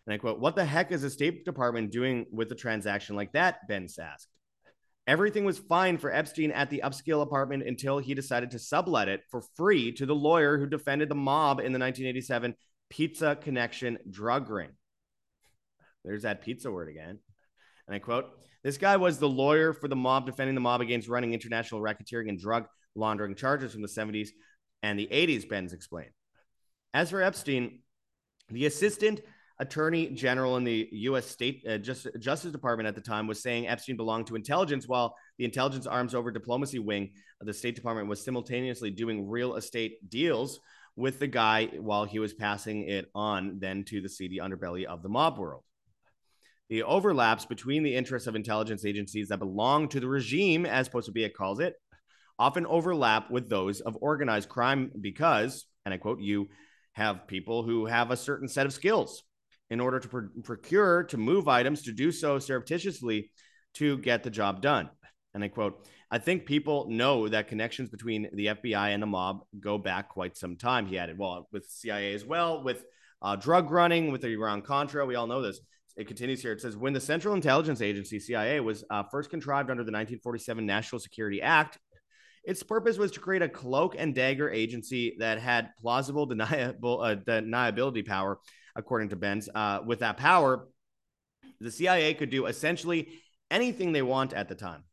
And 0.05 0.12
I 0.12 0.19
quote, 0.19 0.41
What 0.41 0.57
the 0.57 0.65
heck 0.65 0.91
is 0.91 1.03
the 1.03 1.09
State 1.09 1.45
Department 1.45 1.93
doing 1.93 2.27
with 2.33 2.51
a 2.51 2.57
transaction 2.57 3.15
like 3.15 3.31
that? 3.35 3.69
Benz 3.69 3.97
asked. 3.97 4.27
Everything 5.07 5.45
was 5.45 5.61
fine 5.61 5.99
for 5.99 6.12
Epstein 6.12 6.51
at 6.51 6.69
the 6.69 6.83
upscale 6.85 7.23
apartment 7.23 7.62
until 7.62 8.01
he 8.01 8.15
decided 8.15 8.51
to 8.51 8.59
sublet 8.59 9.07
it 9.07 9.21
for 9.31 9.45
free 9.55 9.93
to 9.93 10.05
the 10.05 10.12
lawyer 10.12 10.59
who 10.59 10.67
defended 10.67 11.09
the 11.09 11.15
mob 11.15 11.61
in 11.61 11.73
the 11.73 11.79
1987 11.79 12.57
Pizza 12.89 13.37
Connection 13.37 13.97
drug 14.11 14.51
ring. 14.51 14.71
There's 16.05 16.23
that 16.23 16.43
pizza 16.43 16.73
word 16.73 16.89
again. 16.89 17.21
And 17.87 17.95
I 17.95 18.01
quote, 18.01 18.25
This 18.65 18.79
guy 18.79 18.97
was 18.97 19.21
the 19.21 19.29
lawyer 19.29 19.73
for 19.73 19.87
the 19.87 19.95
mob 19.95 20.27
defending 20.27 20.57
the 20.57 20.61
mob 20.61 20.81
against 20.81 21.09
running 21.09 21.35
international 21.35 21.81
racketeering 21.81 22.29
and 22.29 22.41
drug 22.41 22.67
laundering 22.97 23.37
charges 23.37 23.71
from 23.71 23.83
the 23.83 23.87
70s 23.87 24.31
and 24.82 24.99
the 24.99 25.09
80s, 25.11 25.49
Benz 25.49 25.73
explained. 25.73 26.12
As 26.93 27.11
for 27.11 27.23
Epstein, 27.23 27.81
the 28.49 28.67
assistant 28.67 29.21
attorney 29.61 30.09
general 30.09 30.56
in 30.56 30.65
the 30.65 30.88
U.S. 30.91 31.27
State 31.27 31.65
uh, 31.69 31.79
Just, 31.79 32.06
Justice 32.19 32.50
Department 32.50 32.88
at 32.88 32.94
the 32.94 33.00
time 33.00 33.27
was 33.27 33.43
saying 33.43 33.69
Epstein 33.69 33.97
belonged 33.97 34.27
to 34.29 34.37
intelligence, 34.37 34.88
while 34.88 35.15
the 35.38 35.44
intelligence 35.44 35.87
arms 35.87 36.15
over 36.15 36.31
diplomacy 36.31 36.79
wing 36.79 37.11
of 37.41 37.47
the 37.47 37.53
State 37.53 37.77
Department 37.77 38.09
was 38.09 38.25
simultaneously 38.25 38.91
doing 38.91 39.29
real 39.29 39.56
estate 39.56 40.09
deals 40.09 40.61
with 40.97 41.19
the 41.19 41.26
guy 41.26 41.66
while 41.78 42.04
he 42.04 42.19
was 42.19 42.35
passing 42.35 42.88
it 42.88 43.11
on 43.14 43.59
then 43.61 43.85
to 43.85 44.00
the 44.00 44.09
seedy 44.09 44.38
underbelly 44.38 44.85
of 44.85 45.02
the 45.02 45.09
mob 45.09 45.38
world. 45.38 45.62
The 46.69 46.83
overlaps 46.85 47.45
between 47.45 47.83
the 47.83 47.95
interests 47.95 48.28
of 48.28 48.37
intelligence 48.37 48.85
agencies 48.85 49.28
that 49.28 49.38
belong 49.38 49.88
to 49.88 50.00
the 50.00 50.09
regime, 50.09 50.64
as 50.66 50.88
Posobiec 50.88 51.35
calls 51.35 51.61
it, 51.61 51.75
often 52.40 52.66
overlap 52.66 53.30
with 53.30 53.50
those 53.50 53.80
of 53.80 53.99
organized 54.00 54.49
crime 54.49 54.90
because, 54.99 55.66
and 55.85 55.92
I 55.92 55.99
quote, 55.99 56.20
you 56.20 56.49
have 56.94 57.26
people 57.26 57.62
who 57.62 57.85
have 57.85 58.11
a 58.11 58.16
certain 58.16 58.49
set 58.49 58.66
of 58.66 58.73
skills 58.73 59.23
in 59.68 59.78
order 59.78 60.00
to 60.00 60.09
pr- 60.09 60.40
procure, 60.42 61.04
to 61.04 61.18
move 61.18 61.49
items, 61.49 61.82
to 61.82 61.92
do 61.92 62.11
so 62.11 62.38
surreptitiously 62.38 63.30
to 63.75 63.99
get 63.99 64.23
the 64.23 64.30
job 64.30 64.62
done. 64.62 64.88
And 65.35 65.44
I 65.44 65.49
quote, 65.49 65.87
I 66.11 66.18
think 66.18 66.47
people 66.47 66.88
know 66.88 67.28
that 67.28 67.47
connections 67.47 67.90
between 67.90 68.28
the 68.32 68.47
FBI 68.47 68.94
and 68.94 69.02
the 69.02 69.06
mob 69.06 69.42
go 69.61 69.76
back 69.78 70.09
quite 70.09 70.37
some 70.37 70.56
time. 70.56 70.87
He 70.87 70.99
added, 70.99 71.18
well, 71.18 71.47
with 71.52 71.68
CIA 71.68 72.14
as 72.14 72.25
well, 72.25 72.64
with 72.64 72.82
uh, 73.23 73.37
drug 73.37 73.70
running, 73.70 74.11
with 74.11 74.23
the 74.23 74.28
Iran 74.28 74.62
Contra. 74.62 75.04
We 75.04 75.14
all 75.14 75.26
know 75.26 75.42
this. 75.42 75.61
It 75.97 76.09
continues 76.09 76.40
here. 76.40 76.52
It 76.52 76.61
says, 76.61 76.76
when 76.76 76.94
the 76.94 77.00
Central 77.00 77.35
Intelligence 77.35 77.82
Agency, 77.82 78.18
CIA, 78.18 78.61
was 78.61 78.82
uh, 78.90 79.02
first 79.11 79.28
contrived 79.28 79.70
under 79.70 79.82
the 79.82 79.92
1947 79.92 80.64
National 80.64 80.99
Security 80.99 81.42
Act, 81.42 81.78
its 82.44 82.62
purpose 82.62 82.97
was 82.99 83.12
to 83.12 83.20
create 83.20 83.42
a 83.42 83.49
cloak 83.49 83.94
and 83.99 84.14
dagger 84.14 84.50
agency 84.50 85.16
that 85.18 85.38
had 85.38 85.70
plausible 85.80 86.26
deniable 86.26 87.00
uh, 87.00 87.16
deniability 87.16 88.06
power, 88.06 88.38
according 88.75 89.11
to 89.11 89.16
Benz. 89.16 89.49
Uh, 89.54 89.80
with 89.85 90.00
that 90.00 90.16
power, 90.16 90.66
the 91.61 91.70
CIA 91.70 92.14
could 92.14 92.30
do 92.30 92.47
essentially 92.47 93.09
anything 93.50 93.92
they 93.92 94.02
want 94.02 94.32
at 94.32 94.49
the 94.49 94.54
time. 94.54 94.85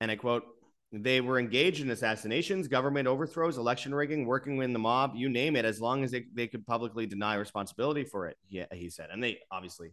And 0.00 0.10
I 0.10 0.16
quote, 0.16 0.44
they 0.92 1.20
were 1.20 1.40
engaged 1.40 1.80
in 1.80 1.90
assassinations, 1.90 2.68
government 2.68 3.08
overthrows, 3.08 3.58
election 3.58 3.92
rigging, 3.92 4.26
working 4.26 4.56
with 4.56 4.72
the 4.72 4.78
mob, 4.78 5.14
you 5.16 5.28
name 5.28 5.56
it, 5.56 5.64
as 5.64 5.80
long 5.80 6.04
as 6.04 6.12
they, 6.12 6.26
they 6.32 6.46
could 6.46 6.64
publicly 6.64 7.06
deny 7.06 7.34
responsibility 7.34 8.04
for 8.04 8.28
it, 8.28 8.36
he, 8.46 8.62
he 8.72 8.90
said. 8.90 9.08
And 9.10 9.22
they 9.22 9.40
obviously 9.50 9.92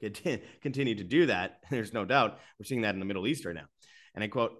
continue 0.00 0.94
to 0.94 1.04
do 1.04 1.26
that. 1.26 1.58
There's 1.70 1.92
no 1.92 2.04
doubt. 2.04 2.38
We're 2.58 2.66
seeing 2.66 2.82
that 2.82 2.94
in 2.94 3.00
the 3.00 3.06
Middle 3.06 3.26
East 3.26 3.44
right 3.44 3.54
now. 3.54 3.66
And 4.14 4.22
I 4.22 4.28
quote, 4.28 4.52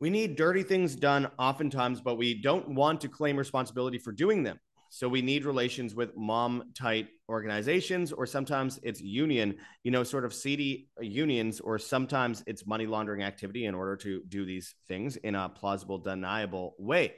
we 0.00 0.10
need 0.10 0.36
dirty 0.36 0.62
things 0.62 0.94
done 0.94 1.28
oftentimes, 1.38 2.00
but 2.00 2.16
we 2.16 2.40
don't 2.40 2.68
want 2.68 3.00
to 3.00 3.08
claim 3.08 3.36
responsibility 3.36 3.98
for 3.98 4.12
doing 4.12 4.42
them. 4.42 4.58
So 4.90 5.08
we 5.08 5.20
need 5.20 5.44
relations 5.44 5.94
with 5.94 6.16
mom 6.16 6.70
tight 6.74 7.08
organizations, 7.28 8.10
or 8.10 8.26
sometimes 8.26 8.80
it's 8.82 9.00
union, 9.00 9.56
you 9.84 9.90
know, 9.90 10.02
sort 10.02 10.24
of 10.24 10.32
seedy 10.32 10.88
unions, 11.00 11.60
or 11.60 11.78
sometimes 11.78 12.42
it's 12.46 12.66
money 12.66 12.86
laundering 12.86 13.22
activity 13.22 13.66
in 13.66 13.74
order 13.74 13.96
to 13.96 14.22
do 14.28 14.46
these 14.46 14.74
things 14.88 15.16
in 15.16 15.34
a 15.34 15.48
plausible, 15.48 15.98
deniable 15.98 16.74
way. 16.78 17.14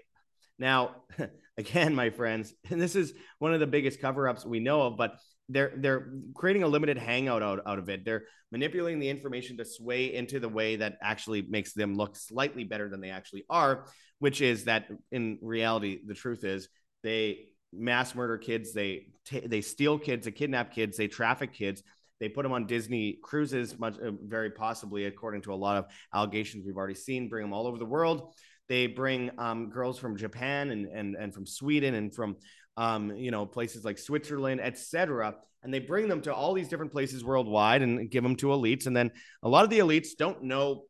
Now, 0.58 0.96
again, 1.58 1.94
my 1.94 2.10
friends, 2.10 2.52
and 2.70 2.80
this 2.82 2.96
is 2.96 3.14
one 3.38 3.54
of 3.54 3.60
the 3.60 3.66
biggest 3.66 4.00
cover 4.00 4.28
ups 4.28 4.44
we 4.44 4.58
know 4.58 4.82
of, 4.82 4.96
but 4.96 5.16
they're 5.50 5.72
they're 5.76 6.12
creating 6.34 6.62
a 6.62 6.68
limited 6.68 6.96
hangout 6.96 7.42
out, 7.42 7.60
out 7.66 7.78
of 7.78 7.88
it. 7.88 8.04
They're 8.04 8.24
manipulating 8.52 9.00
the 9.00 9.08
information 9.08 9.56
to 9.58 9.64
sway 9.64 10.14
into 10.14 10.40
the 10.40 10.48
way 10.48 10.76
that 10.76 10.96
actually 11.02 11.42
makes 11.42 11.72
them 11.72 11.94
look 11.94 12.16
slightly 12.16 12.64
better 12.64 12.88
than 12.88 13.00
they 13.00 13.10
actually 13.10 13.44
are, 13.50 13.86
which 14.18 14.40
is 14.40 14.64
that 14.64 14.88
in 15.12 15.38
reality, 15.42 16.00
the 16.06 16.14
truth 16.14 16.44
is 16.44 16.68
they 17.02 17.48
mass 17.72 18.14
murder 18.14 18.38
kids, 18.38 18.72
they 18.72 19.08
t- 19.24 19.46
they 19.46 19.60
steal 19.60 19.98
kids, 19.98 20.24
they 20.24 20.32
kidnap 20.32 20.72
kids, 20.72 20.96
they 20.96 21.08
traffic 21.08 21.52
kids, 21.52 21.82
they 22.20 22.28
put 22.28 22.42
them 22.42 22.52
on 22.52 22.66
Disney 22.66 23.18
cruises, 23.22 23.78
much 23.78 23.98
uh, 23.98 24.12
very 24.22 24.50
possibly, 24.50 25.06
according 25.06 25.42
to 25.42 25.52
a 25.52 25.56
lot 25.56 25.76
of 25.76 25.86
allegations 26.14 26.64
we've 26.66 26.76
already 26.76 26.94
seen, 26.94 27.28
bring 27.28 27.44
them 27.44 27.52
all 27.52 27.66
over 27.66 27.78
the 27.78 27.84
world. 27.84 28.34
They 28.68 28.86
bring 28.86 29.32
um, 29.38 29.70
girls 29.70 29.98
from 29.98 30.16
Japan 30.16 30.70
and, 30.70 30.86
and, 30.86 31.16
and 31.16 31.34
from 31.34 31.44
Sweden 31.44 31.94
and 31.94 32.14
from 32.14 32.36
um, 32.76 33.16
you 33.16 33.30
know, 33.30 33.46
places 33.46 33.84
like 33.84 33.98
Switzerland, 33.98 34.60
etc. 34.60 35.34
And 35.62 35.72
they 35.72 35.78
bring 35.80 36.08
them 36.08 36.22
to 36.22 36.34
all 36.34 36.54
these 36.54 36.68
different 36.68 36.92
places 36.92 37.24
worldwide 37.24 37.82
and 37.82 38.10
give 38.10 38.22
them 38.22 38.36
to 38.36 38.46
elites. 38.48 38.86
And 38.86 38.96
then 38.96 39.10
a 39.42 39.48
lot 39.48 39.64
of 39.64 39.70
the 39.70 39.80
elites 39.80 40.08
don't 40.18 40.44
know 40.44 40.84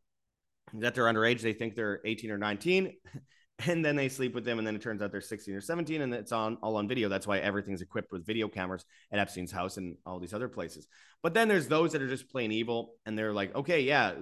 that 0.75 0.94
they're 0.94 1.04
underage. 1.04 1.40
They 1.40 1.52
think 1.52 1.75
they're 1.75 2.00
18 2.04 2.30
or 2.30 2.38
19. 2.38 2.94
And 3.66 3.84
then 3.84 3.94
they 3.94 4.08
sleep 4.08 4.34
with 4.34 4.46
them, 4.46 4.56
and 4.56 4.66
then 4.66 4.75
it 4.75 4.80
turns 4.80 5.02
out 5.02 5.12
they're 5.12 5.20
16 5.20 5.54
or 5.54 5.60
17, 5.60 6.00
and 6.00 6.14
it's 6.14 6.32
on 6.32 6.56
all 6.62 6.76
on 6.76 6.88
video. 6.88 7.10
That's 7.10 7.26
why 7.26 7.40
everything's 7.40 7.82
equipped 7.82 8.10
with 8.10 8.25
video 8.25 8.49
cameras 8.49 8.87
at 9.12 9.18
Epstein's 9.18 9.52
house 9.52 9.76
and 9.76 9.99
all 10.06 10.18
these 10.18 10.32
other 10.32 10.49
places. 10.49 10.87
But 11.22 11.34
then 11.34 11.46
there's 11.46 11.68
those 11.68 11.92
that 11.92 12.00
are 12.00 12.08
just 12.08 12.30
plain 12.30 12.52
evil, 12.52 12.94
and 13.04 13.18
they're 13.18 13.34
like, 13.34 13.54
okay, 13.54 13.82
yeah, 13.82 14.14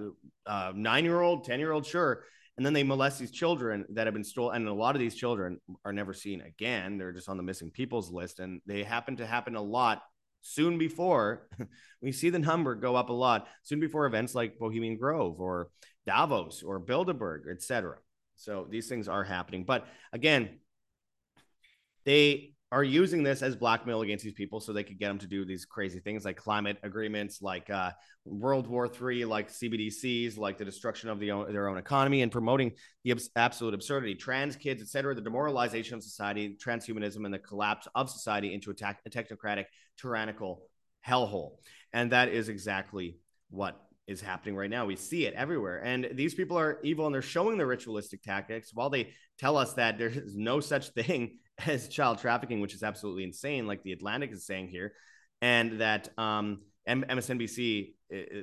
uh, 0.45 0.73
nine 0.75 1.05
year 1.05 1.21
old, 1.21 1.45
10 1.45 1.57
year 1.57 1.71
old, 1.71 1.85
sure 1.85 2.25
and 2.59 2.65
then 2.65 2.73
they 2.73 2.83
molest 2.83 3.19
these 3.19 3.31
children 3.31 3.85
that 3.93 4.05
have 4.05 4.13
been 4.13 4.21
stolen 4.21 4.57
and 4.57 4.67
a 4.67 4.73
lot 4.73 4.93
of 4.93 4.99
these 4.99 5.15
children 5.15 5.61
are 5.85 5.93
never 5.93 6.11
seen 6.11 6.41
again. 6.41 6.97
They're 6.97 7.13
just 7.13 7.29
on 7.29 7.37
the 7.37 7.43
missing 7.43 7.71
people's 7.71 8.11
list 8.11 8.41
and 8.41 8.59
they 8.65 8.83
happen 8.83 9.15
to 9.15 9.25
happen 9.25 9.55
a 9.55 9.61
lot 9.61 10.01
soon 10.41 10.77
before 10.77 11.47
we 12.01 12.11
see 12.11 12.29
the 12.29 12.37
number 12.37 12.75
go 12.75 12.97
up 12.97 13.07
a 13.07 13.13
lot 13.13 13.47
soon 13.63 13.79
before 13.79 14.05
events 14.07 14.35
like 14.35 14.59
bohemian 14.59 14.97
grove 14.97 15.39
or 15.39 15.69
davos 16.05 16.61
or 16.61 16.81
bilderberg 16.81 17.49
etc 17.49 17.95
so 18.35 18.67
these 18.69 18.89
things 18.89 19.07
are 19.07 19.23
happening. 19.23 19.63
But 19.63 19.87
again 20.11 20.59
they 22.03 22.55
are 22.71 22.83
using 22.83 23.23
this 23.23 23.41
as 23.41 23.55
blackmail 23.55 24.01
against 24.01 24.23
these 24.23 24.33
people 24.33 24.59
so 24.59 24.71
they 24.71 24.83
could 24.83 24.99
get 24.99 25.07
them 25.07 25.17
to 25.17 25.27
do 25.27 25.43
these 25.43 25.65
crazy 25.65 25.99
things 25.99 26.23
like 26.23 26.37
climate 26.37 26.77
agreements, 26.83 27.41
like 27.41 27.69
uh, 27.69 27.91
World 28.25 28.67
War 28.67 28.87
III, 28.87 29.25
like 29.25 29.49
CBDCs, 29.49 30.37
like 30.37 30.59
the 30.59 30.65
destruction 30.65 31.09
of 31.09 31.19
the 31.19 31.31
own, 31.31 31.51
their 31.51 31.67
own 31.67 31.79
economy, 31.79 32.21
and 32.21 32.31
promoting 32.31 32.73
the 33.03 33.11
abs- 33.11 33.29
absolute 33.35 33.73
absurdity, 33.73 34.13
trans 34.13 34.55
kids, 34.55 34.83
etc., 34.83 35.15
the 35.15 35.21
demoralization 35.21 35.95
of 35.95 36.03
society, 36.03 36.57
transhumanism, 36.63 37.25
and 37.25 37.33
the 37.33 37.39
collapse 37.39 37.87
of 37.95 38.09
society 38.09 38.53
into 38.53 38.69
a, 38.69 38.75
ta- 38.75 38.95
a 39.03 39.09
technocratic, 39.09 39.65
tyrannical 39.99 40.61
hellhole. 41.05 41.53
And 41.91 42.11
that 42.11 42.29
is 42.29 42.49
exactly 42.49 43.17
what 43.49 43.81
is 44.09 44.21
happening 44.21 44.55
right 44.55 44.69
now. 44.69 44.85
We 44.85 44.95
see 44.95 45.25
it 45.25 45.33
everywhere. 45.33 45.83
And 45.83 46.09
these 46.13 46.33
people 46.35 46.57
are 46.57 46.79
evil 46.83 47.05
and 47.05 47.13
they're 47.13 47.21
showing 47.21 47.57
the 47.57 47.65
ritualistic 47.65 48.21
tactics 48.21 48.71
while 48.73 48.89
they 48.89 49.13
tell 49.37 49.57
us 49.57 49.73
that 49.73 49.97
there 49.97 50.09
is 50.09 50.35
no 50.35 50.59
such 50.59 50.89
thing 50.89 51.37
as 51.67 51.87
child 51.87 52.19
trafficking, 52.19 52.59
which 52.59 52.73
is 52.73 52.83
absolutely 52.83 53.23
insane, 53.23 53.67
like 53.67 53.83
the 53.83 53.91
Atlantic 53.91 54.31
is 54.31 54.45
saying 54.45 54.67
here, 54.69 54.93
and 55.41 55.81
that 55.81 56.09
um, 56.17 56.59
MSNBC 56.87 57.93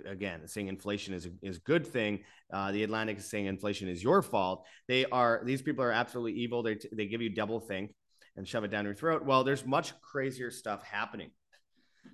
again 0.07 0.47
saying 0.47 0.69
inflation 0.69 1.15
is 1.15 1.27
a, 1.27 1.31
is 1.43 1.59
good 1.59 1.87
thing. 1.87 2.21
Uh, 2.53 2.71
the 2.71 2.85
Atlantic 2.85 3.19
is 3.19 3.29
saying 3.29 3.47
inflation 3.47 3.89
is 3.89 4.03
your 4.03 4.23
fault. 4.23 4.65
They 4.87 5.05
are 5.07 5.43
these 5.45 5.63
people 5.63 5.85
are 5.85 5.93
absolutely 5.93 6.41
evil. 6.41 6.63
They 6.63 6.79
they 6.93 7.07
give 7.07 7.23
you 7.23 7.31
double 7.31 7.61
think 7.61 7.95
and 8.37 8.47
shove 8.47 8.65
it 8.65 8.71
down 8.71 8.85
your 8.85 8.95
throat. 8.95 9.25
Well, 9.25 9.45
there's 9.45 9.67
much 9.67 9.99
crazier 10.01 10.51
stuff 10.51 10.85
happening. 10.85 11.31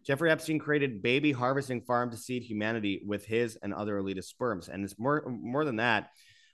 Jeffrey 0.06 0.30
Epstein 0.30 0.58
created 0.58 1.02
baby 1.02 1.32
harvesting 1.32 1.82
farm 1.82 2.10
to 2.10 2.16
seed 2.16 2.42
humanity 2.42 3.02
with 3.06 3.26
his 3.26 3.58
and 3.62 3.74
other 3.74 4.00
elitist 4.00 4.24
sperms, 4.24 4.68
and 4.68 4.84
it's 4.84 4.98
more 4.98 5.24
more 5.28 5.64
than 5.64 5.76
that. 5.76 6.10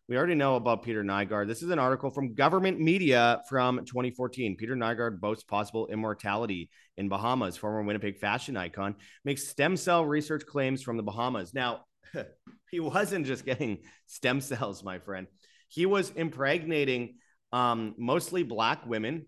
We 0.08 0.16
already 0.16 0.36
know 0.36 0.56
about 0.56 0.84
Peter 0.84 1.04
Nygard. 1.04 1.48
This 1.48 1.62
is 1.62 1.68
an 1.68 1.78
article 1.78 2.08
from 2.08 2.32
government 2.32 2.80
media 2.80 3.42
from 3.46 3.84
2014. 3.84 4.56
Peter 4.56 4.74
Nygard 4.74 5.20
boasts 5.20 5.44
possible 5.44 5.86
immortality 5.88 6.70
in 6.96 7.10
Bahamas. 7.10 7.58
Former 7.58 7.82
Winnipeg 7.82 8.18
fashion 8.18 8.56
icon 8.56 8.94
makes 9.26 9.46
stem 9.46 9.76
cell 9.76 10.06
research 10.06 10.46
claims 10.46 10.82
from 10.82 10.96
the 10.96 11.02
Bahamas. 11.02 11.52
Now, 11.52 11.84
he 12.70 12.80
wasn't 12.80 13.26
just 13.26 13.44
getting 13.44 13.80
stem 14.06 14.40
cells, 14.40 14.82
my 14.82 14.98
friend. 14.98 15.26
He 15.68 15.84
was 15.84 16.08
impregnating 16.16 17.16
um, 17.52 17.94
mostly 17.98 18.44
black 18.44 18.86
women, 18.86 19.26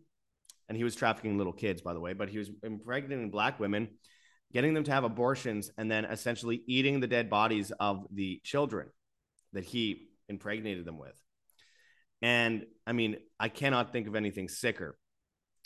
and 0.70 0.78
he 0.78 0.84
was 0.84 0.94
trafficking 0.94 1.36
little 1.36 1.52
kids, 1.52 1.82
by 1.82 1.92
the 1.92 2.00
way, 2.00 2.14
but 2.14 2.30
he 2.30 2.38
was 2.38 2.50
impregnating 2.62 3.30
black 3.30 3.60
women, 3.60 3.86
getting 4.54 4.72
them 4.72 4.84
to 4.84 4.92
have 4.92 5.04
abortions, 5.04 5.70
and 5.76 5.90
then 5.90 6.06
essentially 6.06 6.62
eating 6.66 7.00
the 7.00 7.06
dead 7.06 7.28
bodies 7.28 7.70
of 7.70 8.06
the 8.10 8.40
children 8.44 8.88
that 9.52 9.64
he 9.64 10.09
impregnated 10.30 10.84
them 10.84 10.98
with. 10.98 11.20
And 12.22 12.64
I 12.86 12.92
mean, 12.92 13.16
I 13.38 13.48
cannot 13.48 13.92
think 13.92 14.06
of 14.06 14.14
anything 14.14 14.48
sicker. 14.48 14.96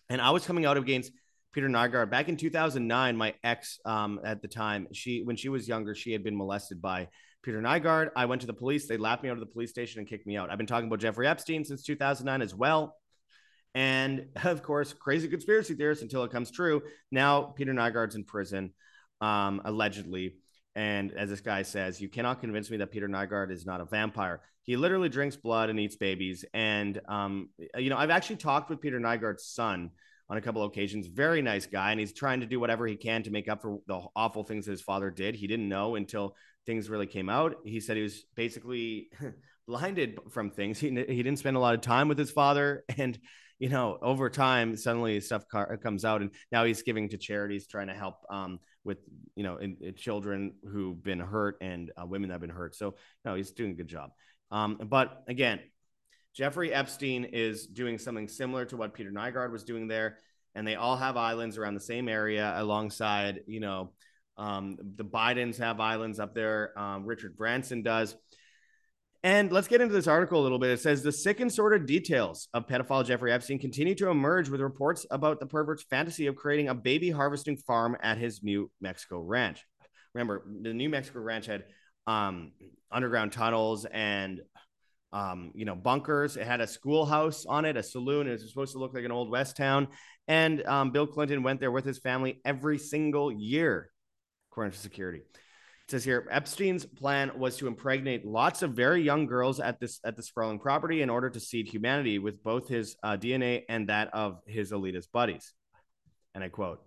And 0.09 0.21
I 0.21 0.31
was 0.31 0.47
coming 0.47 0.67
out 0.67 0.77
against 0.77 1.13
Peter 1.53 1.69
Nygard 1.69 2.11
back 2.11 2.29
in 2.29 2.37
2009. 2.37 3.17
My 3.17 3.35
ex, 3.43 3.79
um, 3.85 4.21
at 4.25 4.43
the 4.43 4.49
time, 4.49 4.89
she 4.93 5.23
when 5.23 5.37
she 5.37 5.49
was 5.49 5.69
younger, 5.69 5.95
she 5.95 6.13
had 6.13 6.25
been 6.25 6.37
molested 6.37 6.83
by 6.83 7.09
Peter 7.43 7.61
Nygard. 7.61 8.11
I 8.17 8.27
went 8.27 8.41
to 8.43 8.47
the 8.47 8.55
police. 8.55 8.87
They 8.87 8.97
laughed 8.97 9.23
me 9.23 9.31
out 9.31 9.35
of 9.35 9.41
the 9.41 9.47
police 9.47 9.71
station 9.71 10.01
and 10.01 10.09
kicked 10.09 10.27
me 10.27 10.37
out. 10.37 10.51
I've 10.51 10.59
been 10.59 10.67
talking 10.67 10.89
about 10.89 11.01
Jeffrey 11.01 11.27
Epstein 11.27 11.65
since 11.65 11.83
2009 11.83 12.43
as 12.43 12.55
well. 12.55 12.97
And 13.75 14.27
of 14.45 14.63
course, 14.63 14.93
crazy 14.93 15.29
conspiracy 15.29 15.75
theorists 15.75 16.03
until 16.03 16.25
it 16.25 16.31
comes 16.31 16.51
true. 16.51 16.83
Now 17.11 17.43
Peter 17.43 17.73
Nygard's 17.73 18.15
in 18.15 18.25
prison, 18.25 18.73
um, 19.21 19.63
allegedly. 19.65 20.37
And 20.77 21.13
as 21.13 21.29
this 21.29 21.41
guy 21.41 21.63
says, 21.63 22.01
you 22.01 22.09
cannot 22.09 22.41
convince 22.41 22.71
me 22.71 22.77
that 22.79 22.91
Peter 22.91 23.09
Nygard 23.09 23.51
is 23.51 23.65
not 23.65 23.81
a 23.81 23.85
vampire. 23.85 24.41
He 24.63 24.77
literally 24.77 25.09
drinks 25.09 25.37
blood 25.37 25.71
and 25.71 25.79
eats 25.79 25.97
babies. 25.97 26.45
And, 26.53 27.01
um, 27.07 27.51
you 27.77 27.91
know, 27.91 27.97
I've 27.97 28.11
actually 28.11 28.37
talked 28.37 28.71
with 28.71 28.81
Peter 28.81 28.99
Nygard's 28.99 29.45
son 29.45 29.91
on 30.29 30.37
a 30.37 30.41
couple 30.41 30.65
occasions. 30.65 31.07
Very 31.07 31.43
nice 31.43 31.67
guy. 31.67 31.91
And 31.91 32.01
he's 32.01 32.13
trying 32.13 32.41
to 32.41 32.47
do 32.47 32.59
whatever 32.59 32.87
he 32.87 32.97
can 32.97 33.23
to 33.25 33.31
make 33.31 33.49
up 33.49 33.63
for 33.63 33.79
the 33.87 34.01
awful 34.17 34.43
things 34.43 34.65
that 34.65 34.73
his 34.73 34.81
father 34.81 35.11
did. 35.11 35.35
He 35.35 35.47
didn't 35.47 35.69
know 35.69 35.95
until 35.97 36.35
things 36.67 36.89
really 36.89 37.07
came 37.07 37.29
out. 37.29 37.57
He 37.65 37.81
said 37.81 37.97
he 37.97 38.03
was 38.03 38.25
basically 38.35 39.09
blinded 39.67 40.19
from 40.31 40.51
things. 40.51 40.79
He, 40.79 40.89
he 40.89 41.23
didn't 41.23 41.39
spend 41.39 41.57
a 41.57 41.61
lot 41.61 41.75
of 41.75 41.81
time 41.81 42.09
with 42.09 42.19
his 42.19 42.31
father. 42.31 42.85
And, 42.99 43.19
you 43.61 43.69
know, 43.69 43.99
over 44.03 44.29
time, 44.29 44.77
suddenly 44.77 45.21
stuff 45.21 45.47
car- 45.49 45.77
comes 45.77 46.05
out. 46.05 46.21
And 46.23 46.31
now 46.51 46.65
he's 46.65 46.83
giving 46.83 47.09
to 47.11 47.17
charities, 47.17 47.67
trying 47.67 47.87
to 47.87 47.95
help 47.95 48.17
um, 48.29 48.59
with, 48.83 48.99
you 49.37 49.45
know, 49.45 49.59
in, 49.59 49.77
in 49.81 49.95
children 49.95 50.55
who've 50.71 51.01
been 51.01 51.21
hurt 51.21 51.59
and 51.61 51.93
uh, 52.01 52.05
women 52.05 52.29
that 52.29 52.35
have 52.35 52.41
been 52.41 52.51
hurt. 52.51 52.75
So, 52.75 52.97
no, 53.25 53.35
he's 53.35 53.53
doing 53.53 53.71
a 53.71 53.75
good 53.75 53.89
job. 53.89 54.11
Um, 54.51 54.79
but 54.89 55.23
again, 55.29 55.61
Jeffrey 56.35 56.75
Epstein 56.75 57.25
is 57.25 57.67
doing 57.67 57.97
something 57.97 58.27
similar 58.27 58.65
to 58.67 58.77
what 58.77 58.93
Peter 58.93 59.13
Nygard 59.13 59.53
was 59.53 59.63
doing 59.63 59.87
there, 59.87 60.19
and 60.57 60.67
they 60.67 60.75
all 60.75 60.97
have 60.97 61.17
islands 61.17 61.57
around 61.57 61.75
the 61.75 61.81
same 61.81 62.09
area 62.09 62.55
alongside, 62.57 63.41
you 63.47 63.61
know, 63.61 63.93
um, 64.37 64.77
the 64.97 65.05
Bidens 65.05 65.59
have 65.59 65.81
islands 65.81 66.19
up 66.19 66.35
there. 66.35 66.79
Um, 66.79 67.05
Richard 67.05 67.37
Branson 67.37 67.83
does. 67.83 68.17
And 69.23 69.51
let's 69.51 69.69
get 69.69 69.81
into 69.81 69.95
this 69.95 70.07
article 70.07 70.41
a 70.41 70.43
little 70.43 70.59
bit. 70.59 70.71
It 70.71 70.81
says 70.81 71.03
the 71.03 71.11
sick 71.11 71.41
and 71.41 71.51
sordid 71.51 71.87
details 71.87 72.49
of 72.53 72.67
pedophile 72.67 73.07
Jeffrey 73.07 73.33
Epstein 73.33 73.59
continue 73.59 73.95
to 73.95 74.11
emerge 74.11 74.51
with 74.51 74.61
reports 74.61 75.07
about 75.11 75.41
the 75.41 75.47
pervert's 75.47 75.83
fantasy 75.83 76.27
of 76.27 76.37
creating 76.37 76.69
a 76.69 76.75
baby 76.75 77.11
harvesting 77.11 77.57
farm 77.57 77.97
at 78.03 78.19
his 78.19 78.43
New 78.43 78.71
Mexico 78.83 79.21
ranch. 79.21 79.65
Remember, 80.13 80.45
the 80.63 80.75
New 80.75 80.91
Mexico 80.91 81.21
ranch 81.21 81.47
had 81.47 81.65
um, 82.07 82.53
underground 82.93 83.33
tunnels 83.33 83.87
and 83.87 84.43
um, 85.15 85.53
you 85.55 85.65
know 85.65 85.77
bunkers. 85.77 86.37
It 86.37 86.47
had 86.47 86.61
a 86.61 86.67
schoolhouse 86.67 87.47
on 87.47 87.65
it, 87.65 87.77
a 87.77 87.83
saloon. 87.83 88.27
It 88.27 88.33
was 88.33 88.49
supposed 88.49 88.73
to 88.73 88.79
look 88.79 88.95
like 88.95 89.05
an 89.05 89.13
old 89.13 89.31
west 89.31 89.57
town. 89.57 89.89
And 90.29 90.63
um, 90.67 90.91
Bill 90.91 91.07
Clinton 91.07 91.43
went 91.43 91.61
there 91.61 91.71
with 91.71 91.85
his 91.85 91.99
family 91.99 92.41
every 92.45 92.79
single 92.79 93.33
year, 93.33 93.91
according 94.55 94.71
to 94.71 94.79
security. 94.79 95.19
It 95.19 95.91
says 95.91 96.05
here 96.05 96.29
Epstein's 96.31 96.87
plan 96.87 97.33
was 97.37 97.57
to 97.57 97.67
impregnate 97.67 98.25
lots 98.25 98.63
of 98.63 98.71
very 98.71 99.03
young 99.03 99.27
girls 99.27 99.59
at 99.59 99.81
this 99.81 99.99
at 100.05 100.17
the 100.17 100.23
sprawling 100.23 100.61
property 100.61 101.03
in 101.03 101.11
order 101.11 101.29
to 101.29 101.41
seed 101.41 101.67
humanity 101.67 102.21
with 102.21 102.41
both 102.45 102.69
his 102.69 102.97
uh, 103.03 103.17
DNA 103.17 103.65
and 103.69 103.89
that 103.89 104.15
of 104.15 104.39
his 104.47 104.71
elitist 104.71 105.09
buddies. 105.13 105.53
And 106.37 106.45
I 106.45 106.51
quote: 106.51 106.79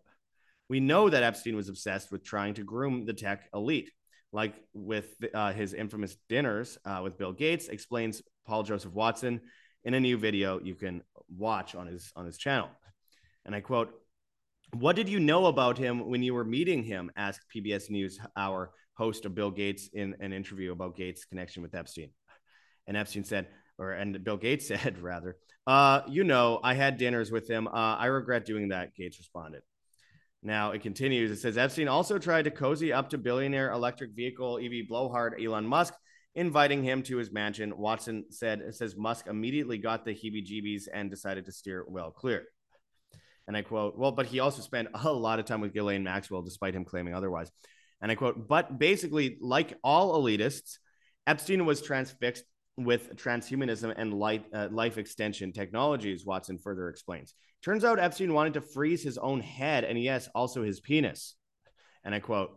"We 0.70 0.80
know 0.80 1.10
that 1.10 1.24
Epstein 1.24 1.58
was 1.58 1.68
obsessed 1.68 2.10
with 2.10 2.24
trying 2.24 2.54
to 2.54 2.64
groom 2.64 3.06
the 3.06 3.14
tech 3.14 3.50
elite 3.54 3.92
like 4.32 4.56
with 4.74 5.14
uh, 5.34 5.52
his 5.52 5.74
infamous 5.74 6.16
dinners 6.30 6.78
uh, 6.86 7.02
with 7.04 7.18
Bill 7.18 7.34
Gates, 7.34 7.68
explains 7.68 8.22
Paul 8.46 8.64
Joseph 8.64 8.94
Watson 8.94 9.42
in 9.84 9.94
a 9.94 10.00
new 10.00 10.18
video 10.18 10.60
you 10.60 10.76
can 10.76 11.02
watch 11.30 11.76
on 11.76 11.88
his 11.88 12.12
on 12.16 12.26
his 12.26 12.38
channel. 12.38 12.70
And 13.46 13.54
I 13.54 13.60
quote, 13.60 13.92
What 14.74 14.96
did 14.96 15.08
you 15.08 15.20
know 15.20 15.46
about 15.46 15.78
him 15.78 16.10
when 16.10 16.22
you 16.22 16.34
were 16.34 16.44
meeting 16.44 16.84
him? 16.84 17.10
asked 17.16 17.46
PBS 17.56 17.90
News 17.90 18.20
Hour 18.36 18.72
host 18.94 19.26
of 19.26 19.36
Bill 19.36 19.52
Gates 19.52 19.90
in 19.94 20.16
an 20.20 20.34
interview 20.34 20.72
about 20.72 20.98
Gates' 20.98 21.26
connection 21.26 21.62
with 21.62 21.76
Epstein. 21.76 22.10
And 22.88 22.98
Epstein 22.98 23.24
said, 23.24 23.48
or 23.78 23.92
and 23.92 24.24
Bill 24.24 24.38
Gates 24.38 24.68
said 24.70 25.00
rather, 25.00 25.38
uh, 25.66 26.02
you 26.08 26.24
know, 26.24 26.60
I 26.64 26.74
had 26.74 26.98
dinners 26.98 27.32
with 27.32 27.50
him. 27.50 27.68
Uh, 27.68 27.96
I 27.96 28.08
regret 28.08 28.46
doing 28.46 28.70
that. 28.70 28.96
Gates 28.96 29.18
responded. 29.20 29.62
Now 30.44 30.72
it 30.72 30.82
continues. 30.82 31.32
It 31.32 31.38
says 31.38 31.58
Epstein 31.58 31.88
also 31.88 32.20
tried 32.20 32.44
to 32.44 32.52
cozy 32.52 32.94
up 32.94 33.10
to 33.10 33.18
billionaire 33.18 33.72
electric 33.72 34.16
vehicle 34.16 34.60
EV 34.62 34.88
blowhard 34.88 35.42
Elon 35.44 35.66
Musk, 35.66 35.94
inviting 36.36 36.84
him 36.84 37.04
to 37.04 37.18
his 37.18 37.32
mansion. 37.32 37.78
Watson 37.78 38.26
said, 38.30 38.62
it 38.62 38.76
says 38.76 38.96
Musk 38.96 39.28
immediately 39.28 39.78
got 39.78 40.06
the 40.06 40.12
heebie 40.12 40.46
jeebies 40.46 40.88
and 40.94 41.10
decided 41.10 41.46
to 41.46 41.52
steer 41.52 41.86
well 41.88 42.12
clear. 42.12 42.46
And 43.48 43.56
I 43.56 43.62
quote, 43.62 43.98
well, 43.98 44.12
but 44.12 44.26
he 44.26 44.40
also 44.40 44.62
spent 44.62 44.90
a 44.94 45.12
lot 45.12 45.40
of 45.40 45.46
time 45.46 45.62
with 45.62 45.74
Ghislaine 45.74 46.04
Maxwell, 46.04 46.42
despite 46.42 46.76
him 46.76 46.84
claiming 46.84 47.14
otherwise. 47.14 47.50
And 48.02 48.12
I 48.12 48.16
quote, 48.16 48.48
but 48.48 48.78
basically, 48.78 49.38
like 49.42 49.78
all 49.84 50.22
elitists, 50.22 50.78
Epstein 51.26 51.66
was 51.66 51.82
transfixed 51.82 52.44
with 52.76 53.16
transhumanism 53.16 53.94
and 53.98 54.14
light, 54.14 54.46
uh, 54.54 54.68
life 54.70 54.98
extension 54.98 55.52
technologies, 55.52 56.26
Watson 56.26 56.60
further 56.60 56.90
explains. 56.90 57.34
Turns 57.64 57.84
out 57.84 58.00
Epstein 58.00 58.34
wanted 58.34 58.54
to 58.54 58.62
freeze 58.62 59.02
his 59.02 59.18
own 59.18 59.40
head 59.40 59.84
and, 59.84 60.00
yes, 60.00 60.30
also 60.36 60.62
his 60.64 60.80
penis. 60.80 61.36
And 62.04 62.14
I 62.14 62.20
quote 62.20 62.52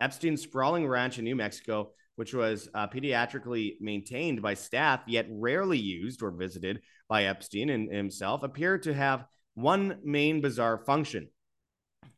Epstein's 0.00 0.42
sprawling 0.42 0.86
ranch 0.86 1.18
in 1.18 1.24
New 1.24 1.36
Mexico, 1.36 1.92
which 2.16 2.34
was 2.34 2.68
uh, 2.74 2.88
pediatrically 2.88 3.76
maintained 3.80 4.42
by 4.42 4.54
staff, 4.54 5.00
yet 5.06 5.26
rarely 5.30 5.78
used 5.78 6.22
or 6.22 6.30
visited 6.30 6.80
by 7.08 7.24
Epstein 7.24 7.70
and 7.70 7.90
himself, 7.90 8.42
appeared 8.42 8.82
to 8.82 8.92
have 8.92 9.24
one 9.54 9.98
main 10.02 10.40
bizarre 10.40 10.78
function 10.78 11.28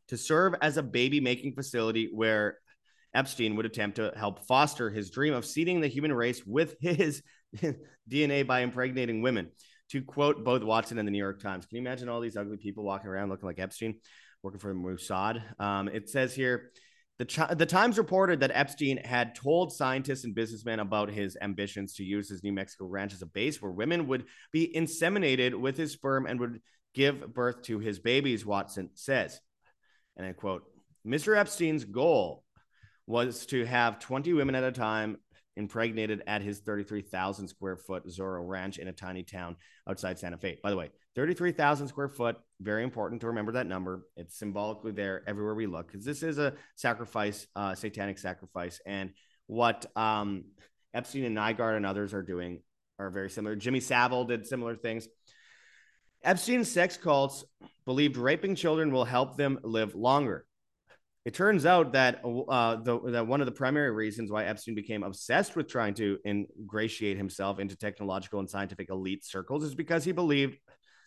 to 0.08 0.16
serve 0.16 0.54
as 0.60 0.76
a 0.76 0.82
baby 0.82 1.20
making 1.20 1.54
facility 1.54 2.10
where 2.12 2.58
Epstein 3.14 3.56
would 3.56 3.66
attempt 3.66 3.96
to 3.96 4.12
help 4.16 4.46
foster 4.46 4.90
his 4.90 5.10
dream 5.10 5.34
of 5.34 5.44
seeding 5.44 5.80
the 5.80 5.88
human 5.88 6.12
race 6.12 6.44
with 6.44 6.74
his 6.80 7.22
DNA 8.10 8.46
by 8.46 8.60
impregnating 8.60 9.22
women. 9.22 9.50
To 9.90 10.02
quote 10.02 10.44
both 10.44 10.64
Watson 10.64 10.98
and 10.98 11.06
the 11.06 11.12
New 11.12 11.18
York 11.18 11.40
Times, 11.40 11.66
can 11.66 11.76
you 11.76 11.82
imagine 11.82 12.08
all 12.08 12.20
these 12.20 12.36
ugly 12.36 12.56
people 12.56 12.84
walking 12.84 13.08
around 13.08 13.28
looking 13.28 13.46
like 13.46 13.58
Epstein, 13.58 14.00
working 14.42 14.58
for 14.58 14.68
the 14.68 14.74
Mossad? 14.74 15.60
Um, 15.60 15.88
it 15.88 16.08
says 16.08 16.34
here 16.34 16.72
the, 17.18 17.24
Ch- 17.24 17.56
the 17.56 17.66
Times 17.66 17.98
reported 17.98 18.40
that 18.40 18.50
Epstein 18.52 18.96
had 18.96 19.34
told 19.34 19.72
scientists 19.72 20.24
and 20.24 20.34
businessmen 20.34 20.80
about 20.80 21.10
his 21.10 21.36
ambitions 21.40 21.94
to 21.94 22.04
use 22.04 22.28
his 22.28 22.42
New 22.42 22.52
Mexico 22.52 22.86
ranch 22.86 23.12
as 23.12 23.22
a 23.22 23.26
base 23.26 23.62
where 23.62 23.70
women 23.70 24.08
would 24.08 24.24
be 24.52 24.72
inseminated 24.74 25.54
with 25.54 25.76
his 25.76 25.92
sperm 25.92 26.26
and 26.26 26.40
would 26.40 26.60
give 26.94 27.34
birth 27.34 27.62
to 27.62 27.78
his 27.78 27.98
babies, 27.98 28.46
Watson 28.46 28.90
says. 28.94 29.40
And 30.16 30.26
I 30.26 30.32
quote 30.32 30.64
Mr. 31.06 31.36
Epstein's 31.36 31.84
goal 31.84 32.44
was 33.06 33.46
to 33.46 33.64
have 33.66 33.98
20 33.98 34.32
women 34.32 34.54
at 34.54 34.64
a 34.64 34.72
time 34.72 35.18
impregnated 35.56 36.22
at 36.26 36.42
his 36.42 36.60
33,000 36.60 37.48
square 37.48 37.76
foot 37.76 38.06
Zorro 38.06 38.46
Ranch 38.46 38.78
in 38.78 38.88
a 38.88 38.92
tiny 38.92 39.22
town 39.22 39.56
outside 39.88 40.18
Santa 40.18 40.38
Fe. 40.38 40.58
By 40.62 40.70
the 40.70 40.76
way, 40.76 40.90
33,000 41.14 41.88
square 41.88 42.08
foot, 42.08 42.36
very 42.60 42.82
important 42.82 43.20
to 43.20 43.28
remember 43.28 43.52
that 43.52 43.66
number. 43.66 44.06
It's 44.16 44.36
symbolically 44.36 44.92
there 44.92 45.22
everywhere 45.26 45.54
we 45.54 45.66
look 45.66 45.86
because 45.86 46.04
this 46.04 46.22
is 46.22 46.38
a 46.38 46.54
sacrifice, 46.74 47.46
uh, 47.54 47.74
satanic 47.74 48.18
sacrifice. 48.18 48.80
And 48.84 49.12
what 49.46 49.86
um, 49.94 50.44
Epstein 50.92 51.24
and 51.24 51.36
Nygard 51.36 51.76
and 51.76 51.86
others 51.86 52.14
are 52.14 52.22
doing 52.22 52.62
are 52.98 53.10
very 53.10 53.30
similar. 53.30 53.54
Jimmy 53.54 53.80
Savile 53.80 54.24
did 54.24 54.46
similar 54.46 54.74
things. 54.74 55.08
Epstein's 56.24 56.70
sex 56.70 56.96
cults 56.96 57.44
believed 57.84 58.16
raping 58.16 58.54
children 58.54 58.90
will 58.90 59.04
help 59.04 59.36
them 59.36 59.58
live 59.62 59.94
longer. 59.94 60.46
It 61.24 61.34
turns 61.34 61.64
out 61.64 61.92
that 61.92 62.22
uh, 62.24 62.76
the, 62.76 63.00
that 63.12 63.26
one 63.26 63.40
of 63.40 63.46
the 63.46 63.52
primary 63.52 63.90
reasons 63.90 64.30
why 64.30 64.44
Epstein 64.44 64.74
became 64.74 65.02
obsessed 65.02 65.56
with 65.56 65.68
trying 65.68 65.94
to 65.94 66.18
ingratiate 66.26 67.16
himself 67.16 67.58
into 67.58 67.76
technological 67.76 68.40
and 68.40 68.50
scientific 68.50 68.90
elite 68.90 69.24
circles 69.24 69.64
is 69.64 69.74
because 69.74 70.04
he 70.04 70.12
believed 70.12 70.58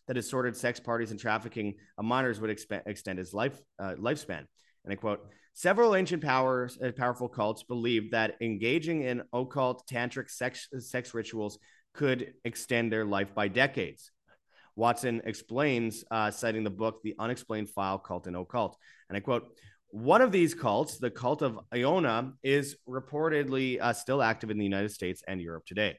that 0.07 0.15
his 0.15 0.27
sordid 0.27 0.55
sex 0.55 0.79
parties 0.79 1.11
and 1.11 1.19
trafficking 1.19 1.75
of 1.97 2.05
minors 2.05 2.39
would 2.39 2.49
exp- 2.49 2.81
extend 2.87 3.19
his 3.19 3.33
life 3.33 3.59
uh, 3.79 3.93
lifespan. 3.99 4.45
And 4.85 4.93
I 4.93 4.95
quote: 4.95 5.19
Several 5.53 5.95
ancient 5.95 6.23
powers, 6.23 6.79
uh, 6.81 6.91
powerful 6.97 7.27
cults 7.27 7.63
believed 7.63 8.13
that 8.13 8.35
engaging 8.41 9.03
in 9.03 9.21
occult 9.33 9.83
tantric 9.87 10.31
sex 10.31 10.67
sex 10.79 11.13
rituals 11.13 11.59
could 11.93 12.33
extend 12.43 12.91
their 12.91 13.05
life 13.05 13.35
by 13.35 13.47
decades. 13.47 14.11
Watson 14.77 15.21
explains, 15.25 16.05
uh, 16.11 16.31
citing 16.31 16.63
the 16.63 16.69
book 16.69 17.01
"The 17.03 17.15
Unexplained 17.19 17.69
File: 17.71 17.97
Cult 17.97 18.27
and 18.27 18.37
Occult," 18.37 18.77
and 19.09 19.17
I 19.17 19.19
quote: 19.19 19.49
one 19.89 20.21
of 20.21 20.31
these 20.31 20.53
cults, 20.53 20.97
the 20.97 21.09
cult 21.09 21.41
of 21.41 21.59
Iona, 21.73 22.33
is 22.43 22.77
reportedly 22.87 23.81
uh, 23.81 23.93
still 23.93 24.21
active 24.21 24.51
in 24.51 24.57
the 24.57 24.63
United 24.63 24.91
States 24.91 25.23
and 25.27 25.41
Europe 25.41 25.65
today. 25.65 25.97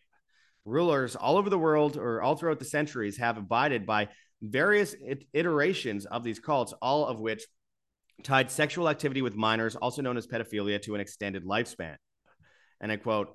Rulers 0.64 1.17
all 1.17 1.38
over 1.38 1.51
the 1.51 1.59
world 1.59 1.97
or 1.97 2.23
all 2.23 2.37
throughout 2.37 2.59
the 2.59 2.64
centuries 2.64 3.17
have 3.17 3.38
abided 3.38 3.87
by 3.87 4.09
various 4.43 4.95
it- 5.01 5.25
iterations 5.33 6.07
of 6.07 6.23
these 6.23 6.38
cults, 6.38 6.75
all 6.81 7.07
of 7.07 7.19
which 7.19 7.45
tied 8.23 8.51
sexual 8.51 8.88
activity 8.88 9.23
with 9.23 9.35
minors, 9.35 9.75
also 9.75 10.03
known 10.03 10.17
as 10.17 10.27
pedophilia, 10.27 10.81
to 10.83 10.95
an 10.95 11.01
extended 11.01 11.45
lifespan. 11.45 11.97
And 12.81 12.93
I 12.93 12.97
quote 12.97 13.29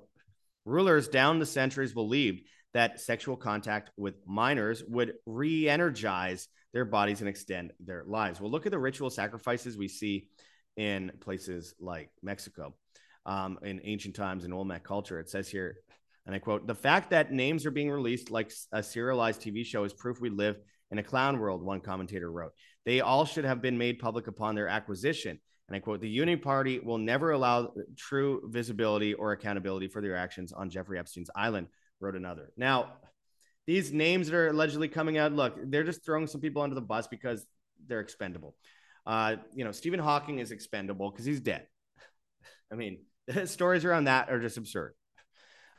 Rulers 0.64 1.08
down 1.08 1.38
the 1.38 1.46
centuries 1.46 1.92
believed 1.92 2.46
that 2.74 3.00
sexual 3.00 3.36
contact 3.36 3.90
with 3.96 4.14
minors 4.26 4.84
would 4.86 5.14
re 5.26 5.68
energize 5.68 6.48
their 6.72 6.84
bodies 6.84 7.20
and 7.20 7.28
extend 7.28 7.72
their 7.80 8.04
lives. 8.06 8.40
Well, 8.40 8.50
look 8.50 8.66
at 8.66 8.72
the 8.72 8.78
ritual 8.78 9.10
sacrifices 9.10 9.78
we 9.78 9.88
see 9.88 10.28
in 10.76 11.12
places 11.20 11.74
like 11.80 12.10
Mexico 12.22 12.74
um, 13.26 13.58
in 13.62 13.80
ancient 13.84 14.16
times 14.16 14.44
in 14.44 14.52
Olmec 14.52 14.82
culture. 14.82 15.20
It 15.20 15.30
says 15.30 15.48
here, 15.48 15.76
and 16.26 16.34
I 16.34 16.40
quote, 16.40 16.66
the 16.66 16.74
fact 16.74 17.10
that 17.10 17.32
names 17.32 17.64
are 17.64 17.70
being 17.70 17.90
released 17.90 18.30
like 18.30 18.52
a 18.72 18.82
serialized 18.82 19.40
TV 19.40 19.64
show 19.64 19.84
is 19.84 19.92
proof 19.92 20.20
we 20.20 20.30
live 20.30 20.56
in 20.90 20.98
a 20.98 21.02
clown 21.02 21.38
world, 21.38 21.62
one 21.62 21.80
commentator 21.80 22.30
wrote. 22.30 22.52
They 22.84 23.00
all 23.00 23.24
should 23.24 23.44
have 23.44 23.62
been 23.62 23.78
made 23.78 23.98
public 23.98 24.26
upon 24.26 24.54
their 24.54 24.68
acquisition. 24.68 25.38
And 25.68 25.76
I 25.76 25.80
quote, 25.80 26.00
the 26.00 26.18
Uniparty 26.18 26.82
will 26.82 26.98
never 26.98 27.30
allow 27.30 27.72
true 27.96 28.42
visibility 28.50 29.14
or 29.14 29.32
accountability 29.32 29.88
for 29.88 30.02
their 30.02 30.16
actions 30.16 30.52
on 30.52 30.70
Jeffrey 30.70 30.98
Epstein's 30.98 31.30
island, 31.34 31.68
wrote 32.04 32.16
another. 32.16 32.50
Now, 32.56 32.92
these 33.66 33.92
names 33.92 34.28
that 34.28 34.36
are 34.36 34.48
allegedly 34.48 34.88
coming 34.88 35.18
out, 35.18 35.32
look, 35.32 35.56
they're 35.64 35.84
just 35.84 36.04
throwing 36.04 36.26
some 36.26 36.40
people 36.40 36.62
under 36.62 36.74
the 36.74 36.82
bus 36.82 37.06
because 37.06 37.46
they're 37.86 38.00
expendable. 38.00 38.54
Uh, 39.06 39.36
you 39.54 39.64
know, 39.64 39.72
Stephen 39.72 40.00
Hawking 40.00 40.38
is 40.38 40.50
expendable 40.50 41.10
because 41.10 41.24
he's 41.24 41.40
dead. 41.40 41.66
I 42.72 42.76
mean, 42.76 42.98
the 43.26 43.46
stories 43.58 43.84
around 43.84 44.04
that 44.04 44.30
are 44.30 44.40
just 44.40 44.56
absurd. 44.56 44.94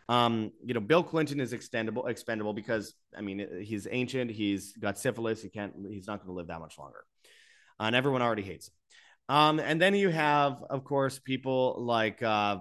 Um, 0.08 0.52
you 0.64 0.74
know, 0.76 0.80
Bill 0.80 1.04
Clinton 1.04 1.40
is 1.40 1.54
expendable, 1.54 2.06
expendable 2.08 2.54
because 2.54 2.94
I 3.18 3.22
mean, 3.22 3.48
he's 3.62 3.88
ancient, 3.90 4.30
he's 4.30 4.74
got 4.74 5.00
syphilis, 5.00 5.42
he 5.42 5.50
can't, 5.50 5.74
he's 5.90 6.06
not 6.06 6.20
going 6.20 6.28
to 6.28 6.34
live 6.34 6.48
that 6.48 6.60
much 6.60 6.78
longer, 6.78 7.04
and 7.80 7.96
everyone 7.96 8.22
already 8.22 8.44
hates 8.44 8.68
him. 8.68 8.74
Um, 9.28 9.60
and 9.60 9.82
then 9.82 9.96
you 9.96 10.10
have, 10.10 10.64
of 10.70 10.84
course, 10.84 11.18
people 11.18 11.78
like 11.80 12.22
uh, 12.22 12.58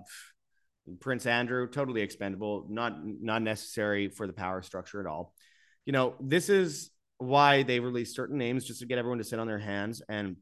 Prince 1.01 1.27
Andrew, 1.27 1.69
totally 1.69 2.03
expendable, 2.03 2.67
not 2.69 2.99
not 3.05 3.43
necessary 3.43 4.09
for 4.09 4.27
the 4.27 4.33
power 4.33 4.63
structure 4.63 5.01
at 5.01 5.07
all. 5.07 5.35
You 5.87 5.93
know, 5.93 6.15
this 6.21 6.49
is 6.49 6.91
why 7.19 7.63
they 7.63 7.81
release 7.81 8.15
certain 8.15 8.39
names 8.39 8.65
just 8.65 8.81
to 8.81 8.87
get 8.87 8.99
everyone 8.99 9.19
to 9.19 9.25
sit 9.25 9.39
on 9.39 9.47
their 9.47 9.59
hands 9.59 10.03
and 10.09 10.37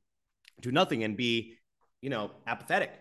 do 0.60 0.72
nothing 0.72 1.04
and 1.04 1.16
be, 1.16 1.56
you 2.00 2.10
know, 2.10 2.30
apathetic. 2.46 2.92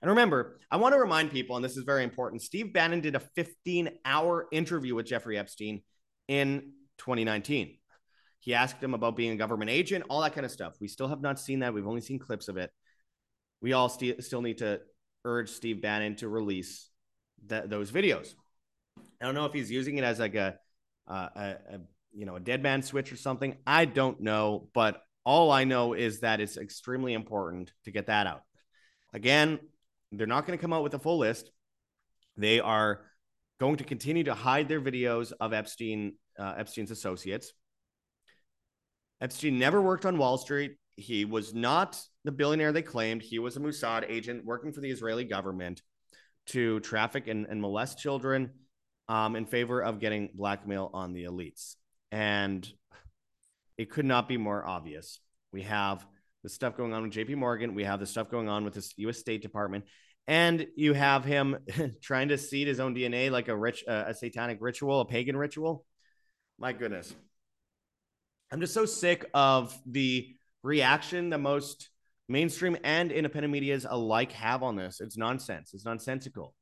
And 0.00 0.10
remember, 0.10 0.60
I 0.70 0.76
want 0.76 0.94
to 0.94 1.00
remind 1.00 1.30
people, 1.30 1.56
and 1.56 1.64
this 1.64 1.76
is 1.76 1.84
very 1.84 2.04
important 2.04 2.42
Steve 2.42 2.72
Bannon 2.72 3.00
did 3.00 3.14
a 3.14 3.20
15 3.20 3.90
hour 4.04 4.46
interview 4.52 4.94
with 4.94 5.06
Jeffrey 5.06 5.38
Epstein 5.38 5.82
in 6.28 6.72
2019. 6.98 7.78
He 8.40 8.54
asked 8.54 8.82
him 8.82 8.92
about 8.92 9.16
being 9.16 9.32
a 9.32 9.36
government 9.36 9.70
agent, 9.70 10.04
all 10.10 10.20
that 10.20 10.34
kind 10.34 10.44
of 10.44 10.52
stuff. 10.52 10.74
We 10.78 10.88
still 10.88 11.08
have 11.08 11.22
not 11.22 11.40
seen 11.40 11.60
that. 11.60 11.72
We've 11.72 11.86
only 11.86 12.02
seen 12.02 12.18
clips 12.18 12.48
of 12.48 12.58
it. 12.58 12.70
We 13.62 13.72
all 13.72 13.88
st- 13.88 14.22
still 14.22 14.42
need 14.42 14.58
to 14.58 14.80
urge 15.24 15.50
Steve 15.50 15.80
Bannon 15.80 16.16
to 16.16 16.28
release 16.28 16.88
th- 17.48 17.64
those 17.66 17.90
videos. 17.90 18.34
I 19.20 19.24
don't 19.24 19.34
know 19.34 19.46
if 19.46 19.52
he's 19.52 19.70
using 19.70 19.98
it 19.98 20.04
as 20.04 20.18
like 20.18 20.34
a, 20.34 20.56
uh, 21.08 21.28
a, 21.34 21.40
a 21.40 21.80
you 22.12 22.26
know 22.26 22.36
a 22.36 22.40
dead 22.40 22.62
man 22.62 22.82
switch 22.82 23.12
or 23.12 23.16
something. 23.16 23.56
I 23.66 23.84
don't 23.84 24.20
know, 24.20 24.68
but 24.74 25.02
all 25.24 25.50
I 25.50 25.64
know 25.64 25.94
is 25.94 26.20
that 26.20 26.40
it's 26.40 26.56
extremely 26.56 27.14
important 27.14 27.72
to 27.84 27.90
get 27.90 28.06
that 28.06 28.26
out. 28.26 28.42
Again, 29.12 29.58
they're 30.12 30.26
not 30.26 30.46
going 30.46 30.58
to 30.58 30.60
come 30.60 30.72
out 30.72 30.82
with 30.82 30.94
a 30.94 30.98
full 30.98 31.18
list. 31.18 31.50
They 32.36 32.60
are 32.60 33.02
going 33.60 33.76
to 33.76 33.84
continue 33.84 34.24
to 34.24 34.34
hide 34.34 34.68
their 34.68 34.80
videos 34.80 35.32
of 35.40 35.52
Epstein, 35.52 36.14
uh, 36.38 36.54
Epstein's 36.58 36.90
associates. 36.90 37.52
Epstein 39.20 39.58
never 39.58 39.80
worked 39.80 40.04
on 40.04 40.18
Wall 40.18 40.36
Street. 40.36 40.76
He 40.96 41.24
was 41.24 41.54
not 41.54 42.00
the 42.24 42.32
billionaire 42.32 42.72
they 42.72 42.82
claimed. 42.82 43.22
He 43.22 43.38
was 43.38 43.56
a 43.56 43.60
Mossad 43.60 44.08
agent 44.08 44.44
working 44.44 44.72
for 44.72 44.80
the 44.80 44.90
Israeli 44.90 45.24
government 45.24 45.82
to 46.46 46.80
traffic 46.80 47.28
and, 47.28 47.46
and 47.46 47.60
molest 47.60 47.98
children 47.98 48.50
um, 49.08 49.36
in 49.36 49.46
favor 49.46 49.82
of 49.82 50.00
getting 50.00 50.30
blackmail 50.34 50.90
on 50.92 51.12
the 51.12 51.24
elites. 51.24 51.76
And 52.10 52.66
it 53.76 53.90
could 53.90 54.04
not 54.04 54.28
be 54.28 54.36
more 54.36 54.66
obvious. 54.66 55.20
We 55.52 55.62
have 55.62 56.06
the 56.42 56.48
stuff 56.48 56.76
going 56.76 56.92
on 56.92 57.02
with 57.02 57.12
JP 57.12 57.36
Morgan, 57.36 57.74
we 57.74 57.84
have 57.84 58.00
the 58.00 58.06
stuff 58.06 58.30
going 58.30 58.48
on 58.48 58.64
with 58.64 58.74
the 58.74 59.08
US 59.08 59.18
State 59.18 59.42
Department, 59.42 59.84
and 60.26 60.66
you 60.76 60.92
have 60.92 61.24
him 61.24 61.56
trying 62.02 62.28
to 62.28 62.38
seed 62.38 62.68
his 62.68 62.80
own 62.80 62.94
DNA 62.94 63.30
like 63.30 63.48
a 63.48 63.56
rich 63.56 63.84
uh, 63.88 64.04
a 64.08 64.14
satanic 64.14 64.58
ritual, 64.60 65.00
a 65.00 65.04
pagan 65.04 65.36
ritual. 65.36 65.84
My 66.58 66.72
goodness. 66.72 67.14
I'm 68.52 68.60
just 68.60 68.74
so 68.74 68.86
sick 68.86 69.24
of 69.34 69.76
the 69.86 70.28
reaction 70.62 71.30
that 71.30 71.38
most 71.38 71.88
mainstream 72.28 72.76
and 72.84 73.12
independent 73.12 73.52
medias 73.52 73.86
alike 73.88 74.32
have 74.32 74.62
on 74.62 74.76
this. 74.76 75.00
It's 75.00 75.16
nonsense. 75.16 75.74
It's 75.74 75.84
nonsensical. 75.84 76.54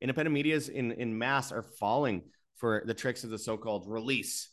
Independent 0.00 0.34
medias 0.34 0.68
in 0.68 0.92
in 0.92 1.16
mass 1.16 1.52
are 1.52 1.62
falling 1.62 2.22
for 2.56 2.82
the 2.86 2.94
tricks 2.94 3.24
of 3.24 3.30
the 3.30 3.38
so-called 3.38 3.86
release. 3.88 4.48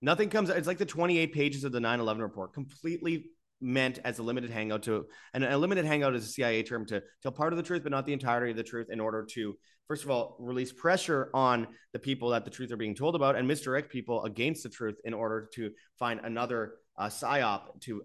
Nothing 0.00 0.28
comes. 0.28 0.50
It's 0.50 0.66
like 0.66 0.78
the 0.78 0.86
28 0.86 1.32
pages 1.32 1.64
of 1.64 1.72
the 1.72 1.80
9/11 1.80 2.20
report, 2.20 2.52
completely 2.52 3.30
meant 3.60 3.98
as 4.04 4.20
a 4.20 4.22
limited 4.22 4.50
hangout 4.50 4.84
to 4.84 5.04
and 5.34 5.42
a 5.42 5.58
limited 5.58 5.84
hangout 5.84 6.14
is 6.14 6.24
a 6.24 6.28
CIA 6.28 6.62
term 6.62 6.86
to 6.86 7.02
tell 7.22 7.32
part 7.32 7.52
of 7.52 7.56
the 7.56 7.62
truth, 7.62 7.82
but 7.82 7.90
not 7.90 8.06
the 8.06 8.12
entirety 8.12 8.52
of 8.52 8.56
the 8.56 8.62
truth 8.62 8.86
in 8.88 9.00
order 9.00 9.26
to, 9.32 9.58
first 9.88 10.04
of 10.04 10.10
all, 10.10 10.36
release 10.38 10.72
pressure 10.72 11.28
on 11.34 11.66
the 11.92 11.98
people 11.98 12.30
that 12.30 12.44
the 12.44 12.52
truth 12.52 12.70
are 12.70 12.76
being 12.76 12.94
told 12.94 13.16
about 13.16 13.34
and 13.34 13.48
misdirect 13.48 13.90
people 13.90 14.22
against 14.24 14.62
the 14.62 14.68
truth 14.68 14.94
in 15.04 15.12
order 15.12 15.48
to 15.54 15.72
find 15.98 16.20
another 16.22 16.74
uh, 16.98 17.08
psyop 17.08 17.80
to 17.80 18.02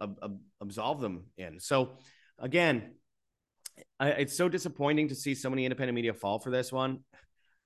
absolve 0.62 1.01
them 1.01 1.25
in. 1.38 1.60
So 1.60 1.97
again, 2.39 2.93
I, 3.99 4.10
it's 4.10 4.38
so 4.38 4.47
disappointing 4.47 5.10
to 5.10 5.15
see 5.15 5.36
so 5.36 5.49
many 5.49 5.65
independent 5.65 5.95
media 5.95 6.13
fall 6.13 6.39
for 6.39 6.51
this 6.51 6.71
one. 6.71 6.99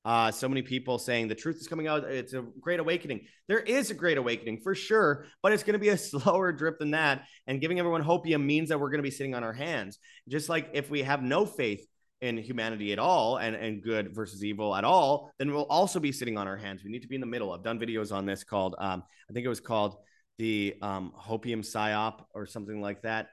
Uh, 0.05 0.31
so 0.31 0.47
many 0.47 0.61
people 0.61 0.97
saying 0.97 1.27
the 1.27 1.35
truth 1.35 1.57
is 1.57 1.67
coming 1.67 1.87
out. 1.87 2.05
It's 2.05 2.31
a 2.31 2.45
great 2.61 2.79
awakening. 2.79 3.25
There 3.49 3.59
is 3.59 3.91
a 3.91 3.93
great 3.93 4.17
awakening 4.17 4.61
for 4.63 4.73
sure, 4.73 5.25
but 5.43 5.51
it's 5.51 5.63
going 5.63 5.73
to 5.73 5.79
be 5.79 5.89
a 5.89 5.97
slower 5.97 6.53
drip 6.53 6.79
than 6.79 6.91
that. 6.91 7.25
And 7.45 7.59
giving 7.59 7.77
everyone 7.77 8.03
hopium 8.03 8.45
means 8.45 8.69
that 8.69 8.79
we're 8.79 8.89
going 8.89 8.99
to 8.99 9.03
be 9.03 9.11
sitting 9.11 9.35
on 9.35 9.43
our 9.43 9.51
hands. 9.51 9.99
Just 10.29 10.47
like 10.47 10.69
if 10.73 10.89
we 10.89 11.03
have 11.03 11.21
no 11.21 11.45
faith 11.45 11.85
in 12.21 12.37
humanity 12.37 12.93
at 12.93 12.99
all 12.99 13.37
and, 13.37 13.53
and 13.55 13.83
good 13.83 14.15
versus 14.15 14.45
evil 14.45 14.73
at 14.75 14.85
all, 14.85 15.29
then 15.39 15.51
we'll 15.51 15.65
also 15.65 15.99
be 15.99 16.13
sitting 16.13 16.37
on 16.37 16.47
our 16.47 16.57
hands. 16.57 16.83
We 16.85 16.89
need 16.89 17.01
to 17.01 17.07
be 17.09 17.15
in 17.15 17.21
the 17.21 17.27
middle. 17.27 17.51
I've 17.51 17.63
done 17.63 17.77
videos 17.77 18.15
on 18.15 18.25
this 18.25 18.45
called, 18.45 18.75
um, 18.79 19.03
I 19.29 19.33
think 19.33 19.45
it 19.45 19.49
was 19.49 19.59
called 19.59 19.97
the 20.37 20.75
um, 20.81 21.13
hopium 21.19 21.59
psyop 21.59 22.25
or 22.33 22.45
something 22.45 22.81
like 22.81 23.01
that. 23.03 23.29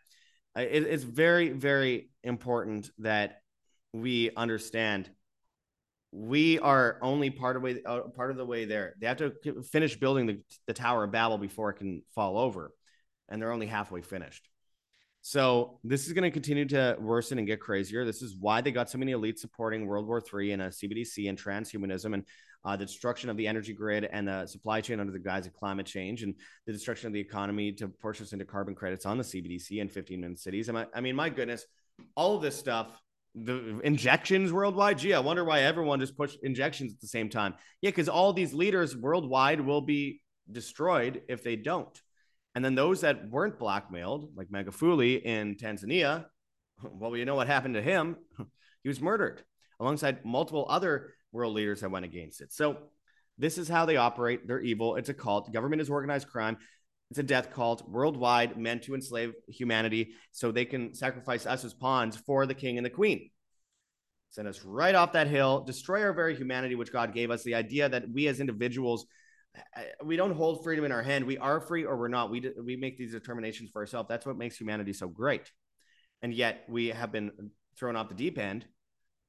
It, 0.57 0.85
it's 0.85 1.05
very, 1.05 1.51
very 1.51 2.11
important 2.23 2.91
that 2.99 3.41
we 3.93 4.31
understand 4.37 5.11
we 6.15 6.61
are 6.61 6.99
only 7.03 7.29
part 7.29 7.57
of 7.57 7.63
way 7.63 7.83
uh, 7.85 8.03
part 8.15 8.31
of 8.31 8.37
the 8.37 8.47
way 8.47 8.65
there. 8.65 8.95
They 9.01 9.09
have 9.09 9.17
to 9.17 9.33
finish 9.73 9.97
building 9.97 10.27
the, 10.27 10.41
the 10.69 10.73
Tower 10.73 11.05
of 11.05 11.11
Babel 11.11 11.39
before 11.39 11.71
it 11.71 11.75
can 11.75 12.03
fall 12.15 12.39
over, 12.39 12.71
and 13.29 13.43
they're 13.43 13.51
only 13.51 13.67
halfway 13.67 14.01
finished. 14.01 14.49
So 15.23 15.81
this 15.83 16.07
is 16.07 16.13
going 16.13 16.25
to 16.25 16.31
continue 16.31 16.67
to 16.67 16.97
worsen 17.01 17.39
and 17.39 17.47
get 17.47 17.59
crazier. 17.59 18.05
This 18.05 18.23
is 18.23 18.37
why 18.39 18.61
they 18.61 18.71
got 18.71 18.91
so 18.91 18.99
many 18.99 19.13
elites 19.13 19.39
supporting 19.39 19.87
World 19.87 20.07
War 20.07 20.23
III 20.23 20.53
and 20.53 20.63
a 20.63 20.69
CBDC 20.69 21.29
and 21.29 21.39
transhumanism 21.39 22.15
and 22.15 22.25
uh, 22.65 22.77
the 22.77 22.87
destruction 22.87 23.29
of 23.31 23.37
the 23.37 23.47
energy 23.47 23.73
grid 23.73 24.09
and 24.11 24.29
the 24.29 24.47
supply 24.47 24.81
chain 24.81 25.01
under 25.01 25.13
the 25.13 25.19
guise 25.19 25.47
of 25.47 25.53
climate 25.55 25.87
change 25.87 26.23
and 26.23 26.35
the 26.67 26.73
destruction 26.73 27.07
of 27.07 27.13
the 27.13 27.21
economy 27.21 27.73
to 27.73 27.89
push 27.89 28.21
us 28.21 28.33
into 28.33 28.45
carbon 28.45 28.75
credits 28.75 29.07
on 29.07 29.19
the 29.19 29.25
CBDC 29.25 29.81
and 29.81 29.91
15 29.91 30.21
minute 30.21 30.39
cities. 30.39 30.71
I 30.71 31.01
mean, 31.01 31.17
my 31.17 31.29
goodness, 31.29 31.67
all 32.17 32.37
of 32.37 32.43
this 32.43 32.57
stuff 32.57 33.01
the 33.35 33.81
injections 33.83 34.53
worldwide. 34.53 34.99
Gee, 34.99 35.13
I 35.13 35.19
wonder 35.19 35.45
why 35.45 35.63
everyone 35.63 36.01
just 36.01 36.17
pushed 36.17 36.39
injections 36.43 36.93
at 36.93 37.01
the 37.01 37.09
same 37.09 37.29
time. 37.29 37.55
Yeah, 37.81 37.91
because 37.91 38.09
all 38.09 38.33
these 38.33 38.55
leaders 38.55 38.97
worldwide 38.97 39.61
will 39.61 39.81
be 39.81 40.23
destroyed 40.51 41.23
if 41.29 41.43
they 41.43 41.57
don't. 41.57 42.01
And 42.55 42.65
then 42.65 42.77
those 42.77 43.01
that 43.01 43.29
weren't 43.29 43.59
blackmailed, 43.59 44.31
like 44.37 44.49
Magufuli 44.49 45.21
in 45.21 45.57
Tanzania, 45.57 46.27
well, 46.83 47.17
you 47.17 47.25
know 47.25 47.35
what 47.35 47.49
happened 47.49 47.75
to 47.75 47.83
him? 47.83 48.17
he 48.83 48.89
was 48.89 49.01
murdered 49.01 49.43
alongside 49.81 50.25
multiple 50.25 50.67
other 50.69 51.15
world 51.35 51.55
leaders 51.55 51.81
that 51.81 51.91
went 51.91 52.05
against 52.05 52.41
it. 52.41 52.53
So 52.53 52.79
this 53.37 53.59
is 53.59 53.69
how 53.69 53.85
they 53.85 53.97
operate. 53.97 54.47
They're 54.47 54.61
evil. 54.61 54.97
It's 54.97 55.09
a 55.09 55.15
cult. 55.15 55.53
Government 55.53 55.83
is 55.83 55.91
organized 55.91 56.29
crime. 56.29 56.57
It's 57.11 57.19
a 57.19 57.25
death 57.25 57.53
cult 57.53 57.87
worldwide 57.89 58.57
meant 58.57 58.85
to 58.85 58.95
enslave 58.95 59.35
humanity 59.49 60.15
so 60.33 60.51
they 60.51 60.65
can 60.65 60.95
sacrifice 60.95 61.45
us 61.45 61.65
as 61.65 61.75
pawns 61.75 62.17
for 62.17 62.47
the 62.47 62.55
king 62.55 62.79
and 62.79 62.87
the 62.87 62.91
queen. 62.91 63.31
Send 64.31 64.49
us 64.49 64.65
right 64.65 64.95
off 64.95 65.13
that 65.13 65.29
hill, 65.29 65.61
destroy 65.61 66.03
our 66.03 66.13
very 66.13 66.35
humanity, 66.35 66.75
which 66.75 66.93
God 66.93 67.13
gave 67.13 67.31
us. 67.31 67.45
The 67.45 67.55
idea 67.55 67.89
that 67.89 68.09
we 68.11 68.27
as 68.27 68.41
individuals, 68.41 69.07
uh, 69.77 69.83
we 70.05 70.17
don't 70.17 70.35
hold 70.35 70.65
freedom 70.65 70.85
in 70.85 70.93
our 70.93 71.03
hand. 71.03 71.25
We 71.25 71.39
are 71.39 71.61
free 71.61 71.85
or 71.85 71.97
we're 71.97 72.09
not. 72.09 72.31
We, 72.31 72.51
we 72.65 72.77
make 72.77 72.97
these 72.97 73.13
determinations 73.13 73.71
for 73.71 73.83
ourselves. 73.83 74.09
That's 74.09 74.27
what 74.27 74.39
makes 74.39 74.57
humanity 74.57 74.93
so 74.93 75.09
great. 75.09 75.53
And 76.23 76.33
yet 76.35 76.65
we 76.69 76.89
have 76.89 77.13
been 77.13 77.31
thrown 77.79 77.97
off 77.97 78.09
the 78.09 78.15
deep 78.15 78.39
end 78.39 78.67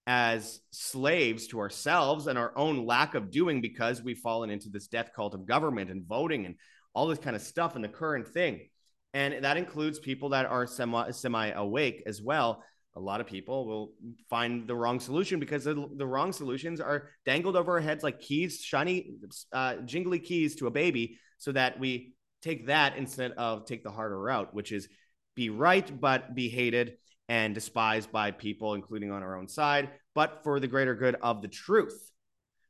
as 0.08 0.60
slaves 0.72 1.48
to 1.48 1.60
ourselves 1.60 2.28
and 2.28 2.38
our 2.38 2.56
own 2.56 2.86
lack 2.86 3.16
of 3.16 3.32
doing 3.32 3.62
because 3.62 4.04
we've 4.04 4.20
fallen 4.20 4.50
into 4.50 4.70
this 4.70 4.88
death 4.88 5.10
cult 5.16 5.34
of 5.34 5.46
government 5.46 5.90
and 5.90 6.06
voting 6.06 6.46
and 6.46 6.56
all 6.94 7.08
this 7.08 7.20
kind 7.20 7.36
of 7.36 7.42
stuff 7.42 7.76
and 7.76 7.84
the 7.84 7.90
current 7.90 8.28
thing. 8.28 8.68
And 9.14 9.44
that 9.44 9.58
includes 9.58 9.98
people 9.98 10.30
that 10.30 10.46
are 10.46 10.68
semi 10.68 11.12
semi 11.12 11.48
awake 11.50 12.04
as 12.06 12.22
well. 12.22 12.64
A 12.98 13.00
lot 13.00 13.20
of 13.20 13.28
people 13.28 13.66
will 13.66 13.94
find 14.30 14.68
the 14.68 14.76
wrong 14.76 15.00
solution 15.00 15.40
because 15.40 15.66
the, 15.66 15.90
the 15.98 16.06
wrong 16.06 16.32
solutions 16.32 16.80
are 16.80 17.10
dangled 17.26 17.58
over 17.58 17.74
our 17.74 17.82
heads 17.82 18.04
like 18.04 18.20
keys, 18.20 18.62
shiny, 18.62 19.16
uh, 19.52 19.78
jingly 19.78 20.20
keys 20.20 20.56
to 20.58 20.68
a 20.68 20.72
baby, 20.72 21.18
so 21.38 21.52
that 21.52 21.78
we 21.80 22.14
take 22.42 22.68
that 22.68 22.96
instead 22.96 23.32
of 23.34 23.66
take 23.66 23.84
the 23.84 23.92
harder 23.92 24.20
route, 24.20 24.54
which 24.54 24.72
is 24.72 24.88
be 25.36 25.50
right 25.50 26.00
but 26.00 26.36
be 26.36 26.48
hated 26.48 26.98
and 27.30 27.54
despised 27.54 28.12
by 28.12 28.32
people, 28.32 28.74
including 28.74 29.12
on 29.12 29.24
our 29.24 29.36
own 29.38 29.48
side, 29.48 29.90
but 30.14 30.44
for 30.44 30.60
the 30.60 30.68
greater 30.68 30.96
good 30.96 31.16
of 31.22 31.42
the 31.42 31.48
truth, 31.48 32.12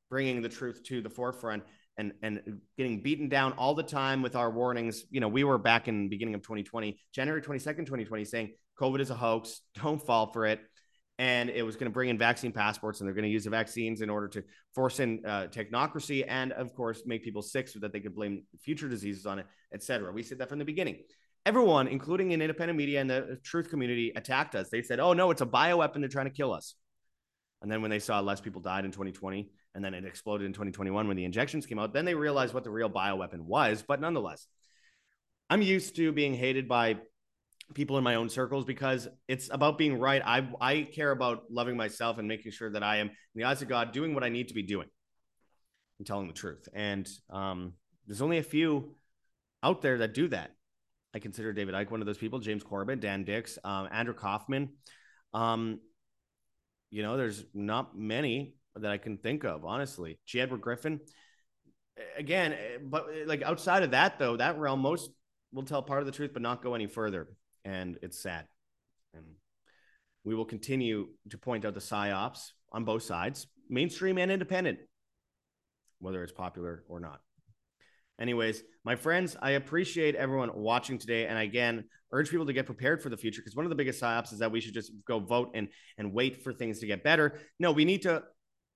bringing 0.10 0.42
the 0.42 0.50
truth 0.50 0.84
to 0.84 1.02
the 1.02 1.10
forefront 1.10 1.64
and 1.98 2.14
and 2.22 2.60
getting 2.78 3.02
beaten 3.02 3.30
down 3.30 3.54
all 3.54 3.74
the 3.74 3.84
time 3.84 4.22
with 4.22 4.36
our 4.36 4.52
warnings. 4.52 5.06
You 5.10 5.20
know, 5.20 5.28
we 5.28 5.44
were 5.44 5.58
back 5.58 5.88
in 5.88 6.10
beginning 6.10 6.36
of 6.36 6.42
2020, 6.42 7.00
January 7.14 7.42
22nd, 7.42 7.86
2020, 7.86 8.26
saying 8.26 8.54
COVID 8.80 9.00
is 9.00 9.10
a 9.10 9.16
hoax. 9.16 9.62
Don't 9.76 10.02
fall 10.02 10.32
for 10.32 10.46
it. 10.46 10.60
And 11.18 11.50
it 11.50 11.64
was 11.64 11.78
going 11.78 11.86
to 11.86 11.94
bring 11.94 12.10
in 12.10 12.18
vaccine 12.18 12.52
passports, 12.52 13.00
and 13.00 13.08
they're 13.08 13.16
going 13.16 13.24
to 13.24 13.30
use 13.30 13.46
the 13.46 13.50
vaccines 13.50 14.02
in 14.02 14.10
order 14.10 14.28
to 14.28 14.44
force 14.74 15.00
in 15.00 15.22
uh, 15.26 15.48
technocracy, 15.50 16.26
and 16.28 16.52
of 16.52 16.76
course, 16.76 17.04
make 17.06 17.24
people 17.24 17.42
sick 17.42 17.70
so 17.70 17.80
that 17.80 17.94
they 17.94 18.02
could 18.02 18.14
blame 18.14 18.44
future 18.60 18.90
diseases 18.90 19.26
on 19.26 19.40
it, 19.40 19.46
etc. 19.74 20.12
We 20.12 20.24
said 20.24 20.40
that 20.40 20.50
from 20.50 20.60
the 20.60 20.66
beginning. 20.66 20.98
Everyone, 21.46 21.88
including 21.88 22.32
in 22.32 22.42
independent 22.42 22.78
media 22.78 23.02
and 23.02 23.10
the 23.10 23.40
truth 23.44 23.70
community, 23.70 24.12
attacked 24.16 24.56
us. 24.56 24.70
They 24.70 24.82
said, 24.82 25.00
"Oh 25.00 25.14
no, 25.14 25.32
it's 25.32 25.42
a 25.42 25.46
bioweapon. 25.46 26.00
They're 26.00 26.08
trying 26.08 26.26
to 26.26 26.32
kill 26.32 26.54
us." 26.54 26.76
And 27.62 27.72
then 27.72 27.82
when 27.82 27.92
they 27.92 28.00
saw 28.00 28.20
less 28.20 28.42
people 28.42 28.62
died 28.62 28.86
in 28.86 28.92
2020, 28.92 29.50
and 29.76 29.84
then 29.84 29.94
it 29.94 30.06
exploded 30.06 30.46
in 30.46 30.54
2021 30.54 31.08
when 31.08 31.18
the 31.18 31.26
injections 31.26 31.66
came 31.66 31.78
out. 31.78 31.94
Then 31.94 32.06
they 32.06 32.16
realized 32.16 32.54
what 32.54 32.64
the 32.64 32.70
real 32.70 32.90
bioweapon 32.90 33.42
was. 33.42 33.84
But 33.86 34.00
nonetheless, 34.00 34.48
I'm 35.50 35.62
used 35.62 35.96
to 35.98 36.12
being 36.12 36.34
hated 36.34 36.68
by 36.68 36.98
people 37.74 37.98
in 37.98 38.04
my 38.04 38.16
own 38.16 38.30
circles 38.30 38.66
because 38.66 39.08
it's 39.28 39.50
about 39.52 39.78
being 39.78 40.00
right. 40.00 40.22
I 40.26 40.48
I 40.62 40.82
care 40.84 41.12
about 41.12 41.44
loving 41.52 41.76
myself 41.78 42.18
and 42.18 42.28
making 42.28 42.52
sure 42.54 42.72
that 42.72 42.84
I 42.84 42.98
am 42.98 43.08
in 43.08 43.16
the 43.36 43.44
eyes 43.44 43.62
of 43.62 43.68
God 43.68 43.92
doing 43.92 44.14
what 44.14 44.24
I 44.24 44.30
need 44.30 44.48
to 44.48 44.54
be 44.54 44.64
doing 44.64 44.88
and 46.00 46.08
telling 46.08 46.28
the 46.28 46.34
truth. 46.34 46.68
And 46.74 47.08
um, 47.30 47.74
there's 48.08 48.22
only 48.22 48.38
a 48.38 48.44
few 48.44 48.96
out 49.62 49.82
there 49.82 50.00
that 50.00 50.14
do 50.14 50.28
that. 50.30 50.52
I 51.16 51.20
consider 51.20 51.54
David 51.54 51.76
Icke 51.76 51.92
one 51.92 52.02
of 52.02 52.06
those 52.06 52.18
people, 52.18 52.40
James 52.40 52.62
Corbett, 52.62 53.00
Dan 53.00 53.24
Dicks, 53.24 53.58
um, 53.64 53.88
Andrew 53.90 54.14
Kaufman. 54.14 54.74
Um, 55.34 55.80
you 56.92 57.04
know, 57.04 57.16
there's 57.16 57.46
not 57.54 57.98
many 57.98 58.56
that 58.76 58.92
I 58.92 58.98
can 58.98 59.18
think 59.18 59.46
of, 59.46 59.64
honestly. 59.64 60.20
G. 60.26 60.42
Edward 60.42 60.60
Griffin. 60.60 61.00
Again, 62.18 62.52
eh, 62.52 62.78
but 62.84 63.06
eh, 63.14 63.24
like 63.26 63.44
outside 63.44 63.84
of 63.84 63.92
that, 63.92 64.20
though, 64.20 64.36
that 64.36 64.60
realm, 64.60 64.82
most 64.82 65.10
will 65.54 65.64
tell 65.64 65.82
part 65.82 66.02
of 66.02 66.06
the 66.06 66.12
truth, 66.12 66.32
but 66.34 66.42
not 66.42 66.62
go 66.62 66.76
any 66.76 66.86
further. 66.86 67.30
And 67.64 67.98
it's 68.02 68.20
sad. 68.20 68.46
And 69.14 69.24
we 70.26 70.36
will 70.36 70.44
continue 70.44 71.08
to 71.30 71.38
point 71.38 71.64
out 71.64 71.76
the 71.76 71.80
psyops 71.80 72.52
on 72.74 72.84
both 72.84 73.04
sides, 73.04 73.48
mainstream 73.70 74.18
and 74.18 74.30
independent, 74.30 74.80
whether 76.00 76.22
it's 76.24 76.34
popular 76.34 76.84
or 76.90 77.00
not. 77.00 77.22
Anyways, 78.20 78.64
my 78.84 78.96
friends, 78.96 79.36
I 79.42 79.52
appreciate 79.52 80.16
everyone 80.16 80.52
watching 80.56 80.98
today. 80.98 81.28
And 81.28 81.38
again, 81.38 81.86
urge 82.12 82.30
people 82.30 82.46
to 82.46 82.54
get 82.54 82.66
prepared 82.66 83.02
for 83.02 83.10
the 83.10 83.18
future 83.18 83.42
because 83.42 83.56
one 83.56 83.66
of 83.66 83.70
the 83.70 83.76
biggest 83.76 84.02
psyops 84.02 84.32
is 84.32 84.40
that 84.40 84.52
we 84.52 84.62
should 84.62 84.74
just 84.74 84.92
go 85.06 85.20
vote 85.20 85.52
and, 85.54 85.68
and 85.98 86.14
wait 86.14 86.44
for 86.44 86.54
things 86.54 86.80
to 86.80 86.88
get 86.88 87.04
better. 87.04 87.40
No, 87.60 87.72
we 87.72 87.84
need 87.84 88.04
to 88.04 88.24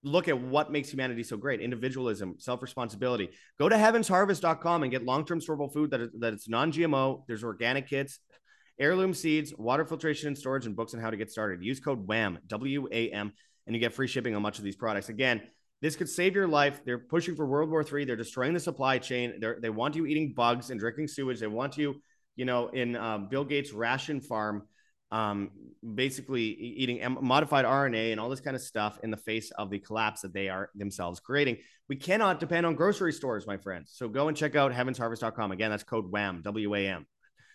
look 0.04 0.28
at 0.28 0.39
what 0.39 0.71
makes 0.71 0.89
humanity 0.89 1.23
so 1.23 1.36
great 1.36 1.60
individualism 1.60 2.36
self-responsibility 2.38 3.30
go 3.60 3.67
to 3.67 3.75
heavensharvest.com 3.75 4.84
and 4.84 4.91
get 4.91 5.04
long-term 5.04 5.41
storable 5.41 5.71
food 5.73 5.91
that, 5.91 6.10
that 6.19 6.32
it's 6.32 6.47
non-gmo 6.47 7.23
there's 7.28 7.43
organic 7.43 7.88
kits 7.88 8.19
heirloom 8.80 9.13
seeds 9.13 9.54
water 9.58 9.84
filtration 9.84 10.28
and 10.28 10.38
storage 10.38 10.65
and 10.65 10.75
books 10.75 10.93
on 10.93 11.02
how 11.02 11.10
to 11.10 11.17
get 11.17 11.30
started 11.30 11.62
use 11.62 11.82
code 11.82 12.08
wham 12.08 12.39
w-a-m 12.47 13.34
and 13.67 13.75
you 13.75 13.80
get 13.82 13.93
free 13.93 14.08
shipping 14.08 14.34
on 14.36 14.41
much 14.41 14.58
of 14.58 14.63
these 14.63 14.78
products 14.78 15.10
again 15.10 15.41
This 15.81 15.95
could 15.95 16.09
save 16.09 16.35
your 16.35 16.47
life. 16.47 16.81
They're 16.83 16.99
pushing 16.99 17.35
for 17.35 17.45
World 17.45 17.69
War 17.69 17.83
III. 17.83 18.05
They're 18.05 18.15
destroying 18.15 18.53
the 18.53 18.59
supply 18.59 18.97
chain. 18.97 19.39
They 19.39 19.53
they 19.61 19.69
want 19.69 19.95
you 19.95 20.05
eating 20.05 20.33
bugs 20.33 20.71
and 20.71 20.79
drinking 20.79 21.07
sewage. 21.07 21.39
They 21.39 21.47
want 21.47 21.77
you, 21.77 22.01
you 22.35 22.45
know, 22.45 22.67
in 22.67 22.95
uh, 22.95 23.19
Bill 23.19 23.45
Gates' 23.45 23.71
ration 23.71 24.19
farm, 24.19 24.63
um, 25.11 25.51
basically 25.95 26.43
eating 26.43 27.17
modified 27.21 27.63
RNA 27.63 28.11
and 28.11 28.19
all 28.19 28.29
this 28.29 28.41
kind 28.41 28.57
of 28.57 28.61
stuff 28.61 28.99
in 29.03 29.09
the 29.09 29.17
face 29.17 29.51
of 29.51 29.69
the 29.69 29.79
collapse 29.79 30.21
that 30.21 30.33
they 30.33 30.49
are 30.49 30.69
themselves 30.75 31.21
creating. 31.21 31.57
We 31.87 31.95
cannot 31.95 32.41
depend 32.41 32.65
on 32.65 32.75
grocery 32.75 33.13
stores, 33.13 33.47
my 33.47 33.57
friends. 33.57 33.93
So 33.95 34.09
go 34.09 34.27
and 34.27 34.35
check 34.35 34.55
out 34.57 34.73
heavensharvest.com. 34.73 35.51
Again, 35.53 35.71
that's 35.71 35.83
code 35.83 36.11
WHAM, 36.11 36.41
W 36.41 36.75
A 36.75 36.87
M. 36.87 37.05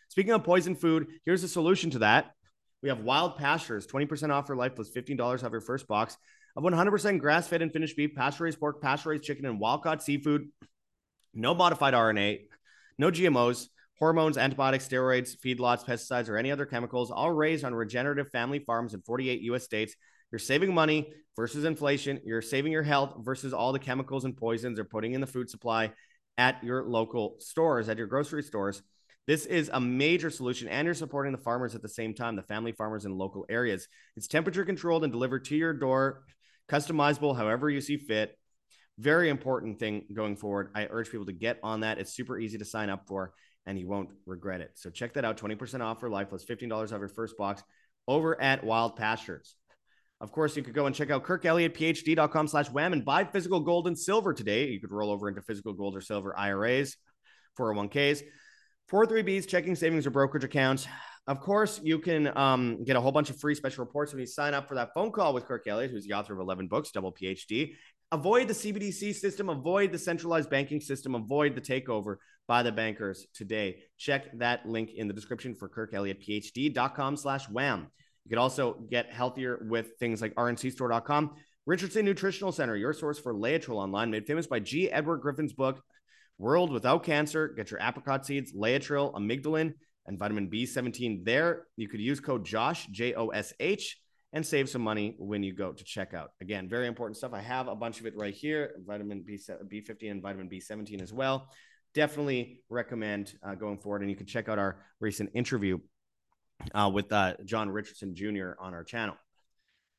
Speaking 0.09 0.33
of 0.33 0.45
poison 0.45 0.77
food, 0.77 1.09
here's 1.27 1.45
a 1.45 1.49
solution 1.49 1.91
to 1.91 1.99
that. 1.99 2.33
We 2.83 2.89
have 2.89 3.01
Wild 3.01 3.37
Pastures, 3.37 3.87
20% 3.87 4.31
off 4.31 4.49
your 4.49 4.57
life 4.57 4.75
plus 4.77 4.91
$15 4.91 5.45
off 5.45 5.53
your 5.53 5.61
first 5.61 5.87
box 5.89 6.17
of 6.57 6.63
100% 6.63 7.19
grass 7.19 7.49
fed 7.49 7.63
and 7.63 7.73
finished 7.73 7.97
beef, 7.97 8.15
pasture 8.15 8.45
raised 8.45 8.61
pork, 8.61 8.81
pasture 8.81 9.11
raised 9.11 9.25
chicken, 9.25 9.45
and 9.47 9.59
wild 9.59 9.83
caught 9.83 10.03
seafood. 10.03 10.49
No 11.35 11.55
modified 11.55 11.95
RNA, 11.95 12.47
no 12.97 13.11
GMOs, 13.11 13.69
hormones, 13.99 14.39
antibiotics, 14.39 14.87
steroids, 14.87 15.37
feedlots, 15.37 15.85
pesticides, 15.85 16.29
or 16.29 16.37
any 16.37 16.53
other 16.53 16.67
chemicals, 16.67 17.11
all 17.11 17.33
raised 17.33 17.65
on 17.65 17.75
regenerative 17.75 18.31
family 18.31 18.61
farms 18.61 18.95
in 18.95 19.03
48 19.03 19.41
US 19.43 19.65
states. 19.65 19.95
You're 20.31 20.39
saving 20.39 20.75
money 20.75 21.13
versus 21.37 21.65
inflation. 21.65 22.21
You're 22.25 22.43
saving 22.43 22.73
your 22.73 22.83
health 22.83 23.15
versus 23.21 23.53
all 23.53 23.73
the 23.73 23.79
chemicals 23.79 24.25
and 24.25 24.37
poisons 24.37 24.77
they're 24.77 24.85
putting 24.85 25.15
in 25.15 25.21
the 25.21 25.27
food 25.27 25.51
supply 25.51 25.93
at 26.39 26.63
your 26.63 26.85
local 26.85 27.37
stores, 27.39 27.89
at 27.89 27.99
your 27.99 28.07
grocery 28.07 28.43
stores. 28.43 28.83
This 29.27 29.47
is 29.47 29.71
a 29.73 29.81
major 29.81 30.29
solution, 30.29 30.69
and 30.69 30.85
you're 30.85 30.95
supporting 30.95 31.33
the 31.33 31.39
farmers 31.39 31.75
at 31.75 31.83
the 31.83 31.89
same 31.89 32.15
time, 32.15 32.37
the 32.37 32.43
family 32.43 32.73
farmers 32.73 33.07
in 33.07 33.17
local 33.17 33.47
areas. 33.49 33.89
It's 34.17 34.29
temperature 34.29 34.65
controlled 34.65 35.03
and 35.03 35.13
delivered 35.13 35.47
to 35.47 35.57
your 35.57 35.73
door 35.73 36.25
customizable 36.69 37.37
however 37.37 37.71
you 37.71 37.81
see 37.81 37.97
fit. 37.97 38.37
Very 38.99 39.29
important 39.29 39.79
thing 39.79 40.05
going 40.13 40.37
forward. 40.37 40.71
I 40.75 40.87
urge 40.89 41.11
people 41.11 41.27
to 41.27 41.33
get 41.33 41.59
on 41.63 41.81
that. 41.81 41.99
It's 41.99 42.15
super 42.15 42.39
easy 42.39 42.59
to 42.59 42.65
sign 42.65 42.91
up 42.91 43.07
for, 43.09 43.33
and 43.67 43.79
you 43.79 43.89
won't 43.89 44.11
regret 44.25 44.61
it. 44.61 44.71
So 44.75 44.91
check 44.91 45.15
that 45.15 45.25
out 45.25 45.37
20% 45.37 45.81
off 45.81 46.01
for 46.01 46.09
life 46.09 46.29
plus 46.29 46.45
$15 46.45 46.73
off 46.73 46.91
your 46.91 47.09
first 47.09 47.37
box 47.37 47.63
over 48.07 48.41
at 48.41 48.63
Wild 48.63 48.97
Pastures. 48.97 49.57
Of 50.21 50.31
course, 50.31 50.57
you 50.57 50.63
could 50.63 50.75
go 50.75 50.87
and 50.87 50.95
check 50.95 51.11
out 51.11 51.25
kirkelliottphd.com 51.25 52.49
slash 52.49 52.71
wham 52.71 52.93
and 52.93 53.05
buy 53.05 53.25
physical 53.25 53.61
gold 53.61 53.89
and 53.89 53.99
silver 53.99 54.33
today. 54.33 54.69
You 54.69 54.81
could 54.81 54.93
roll 54.93 55.11
over 55.11 55.29
into 55.29 55.43
physical 55.43 55.73
gold 55.73 55.97
or 55.97 56.01
silver 56.01 56.39
IRAs, 56.39 56.97
401ks, 57.59 58.23
403bs, 58.91 59.49
checking 59.49 59.75
savings 59.75 60.07
or 60.07 60.11
brokerage 60.11 60.45
accounts. 60.45 60.87
Of 61.27 61.41
course, 61.41 61.81
you 61.83 61.99
can 61.99 62.37
um, 62.37 62.85
get 62.85 62.97
a 62.97 63.01
whole 63.01 63.13
bunch 63.13 63.31
of 63.31 63.39
free 63.39 63.55
special 63.55 63.85
reports 63.85 64.13
when 64.13 64.21
you 64.21 64.27
sign 64.27 64.53
up 64.53 64.69
for 64.69 64.75
that 64.75 64.93
phone 64.93 65.11
call 65.11 65.33
with 65.33 65.47
Kirk 65.47 65.67
Elliott, 65.67 65.91
who's 65.91 66.07
the 66.07 66.13
author 66.13 66.35
of 66.35 66.41
11 66.41 66.69
books, 66.69 66.91
double 66.91 67.13
PhD. 67.13 67.75
Avoid 68.13 68.49
the 68.49 68.55
CBDC 68.55 69.15
system, 69.15 69.49
avoid 69.49 69.91
the 69.91 69.99
centralized 69.99 70.51
banking 70.51 70.81
system, 70.81 71.15
avoid 71.15 71.55
the 71.55 71.61
takeover 71.61 72.17
by 72.47 72.63
the 72.63 72.71
bankers 72.71 73.27
today. 73.35 73.79
Check 73.97 74.39
that 74.39 74.69
link 74.69 74.91
in 74.95 75.09
the 75.09 75.15
description 75.15 75.55
for 75.55 75.69
kirkelliottphd.com 75.69 77.17
slash 77.17 77.49
wham. 77.49 77.89
You 78.25 78.29
can 78.29 78.39
also 78.39 78.75
get 78.91 79.13
healthier 79.13 79.67
with 79.69 79.93
things 79.99 80.21
like 80.21 80.35
rncstore.com. 80.35 81.33
Richardson 81.67 82.05
Nutritional 82.05 82.53
Center, 82.53 82.77
your 82.77 82.93
source 82.93 83.19
for 83.19 83.33
Laetrile 83.35 83.77
online, 83.77 84.11
made 84.11 84.27
famous 84.27 84.47
by 84.47 84.61
G. 84.61 84.91
Edward 84.91 85.23
Griffin's 85.23 85.55
book, 85.55 85.83
World 86.39 86.71
Without 86.71 87.05
Cancer. 87.05 87.49
Get 87.49 87.71
your 87.71 87.81
apricot 87.81 88.27
seeds, 88.27 88.53
Laetrile, 88.53 89.15
amygdalin, 89.15 89.73
and 90.07 90.19
vitamin 90.19 90.49
B17 90.49 91.25
there. 91.25 91.67
You 91.77 91.89
could 91.89 92.01
use 92.01 92.21
code 92.21 92.45
JOSH, 92.45 92.87
J 92.89 93.15
O 93.15 93.29
S 93.29 93.53
H, 93.61 93.99
and 94.33 94.45
save 94.45 94.69
some 94.69 94.83
money 94.83 95.15
when 95.19 95.43
you 95.43 95.53
go 95.53 95.73
to 95.73 95.85
checkout. 95.85 96.29
Again, 96.41 96.69
very 96.69 96.87
important 96.87 97.17
stuff. 97.17 97.33
I 97.33 97.41
have 97.41 97.69
a 97.69 97.77
bunch 97.77 98.01
of 98.01 98.07
it 98.07 98.15
right 98.17 98.35
here 98.35 98.75
vitamin 98.87 99.23
B, 99.23 99.39
B15 99.39 100.11
and 100.11 100.23
vitamin 100.23 100.49
B17 100.49 101.01
as 101.01 101.13
well. 101.13 101.49
Definitely 101.95 102.63
recommend 102.69 103.35
uh, 103.47 103.55
going 103.55 103.79
forward. 103.79 104.03
And 104.03 104.11
you 104.11 104.17
can 104.17 104.27
check 104.27 104.49
out 104.49 104.59
our 104.59 104.85
recent 105.01 105.31
interview 105.35 105.79
uh, 106.75 106.91
with 106.93 107.13
uh, 107.13 107.35
John 107.45 107.71
Richardson 107.71 108.15
Jr. 108.15 108.53
on 108.59 108.75
our 108.75 108.83
channel. 108.83 109.17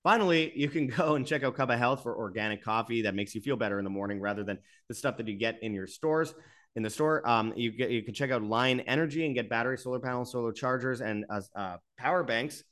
Finally, 0.03 0.51
you 0.55 0.69
can 0.69 0.87
go 0.97 1.15
and 1.15 1.25
check 1.25 1.43
out 1.43 1.57
of 1.57 1.79
Health 1.79 2.03
for 2.03 2.15
organic 2.15 2.61
coffee 2.61 3.03
that 3.03 3.15
makes 3.15 3.33
you 3.33 3.41
feel 3.41 3.55
better 3.55 3.79
in 3.79 3.85
the 3.85 3.89
morning 3.89 4.19
rather 4.19 4.43
than 4.43 4.59
the 4.89 4.95
stuff 4.95 5.17
that 5.17 5.27
you 5.27 5.37
get 5.37 5.59
in 5.63 5.73
your 5.73 5.87
stores 5.87 6.33
in 6.75 6.83
the 6.83 6.89
store. 6.89 7.27
Um, 7.27 7.53
you 7.55 7.71
get 7.71 7.89
you 7.89 8.03
can 8.03 8.13
check 8.13 8.31
out 8.31 8.43
Lion 8.43 8.81
Energy 8.81 9.25
and 9.25 9.33
get 9.33 9.49
battery, 9.49 9.77
solar 9.77 9.99
panels, 9.99 10.31
solar 10.31 10.51
chargers, 10.51 11.01
and 11.01 11.25
uh, 11.29 11.41
uh, 11.55 11.77
power 11.97 12.23
banks 12.23 12.63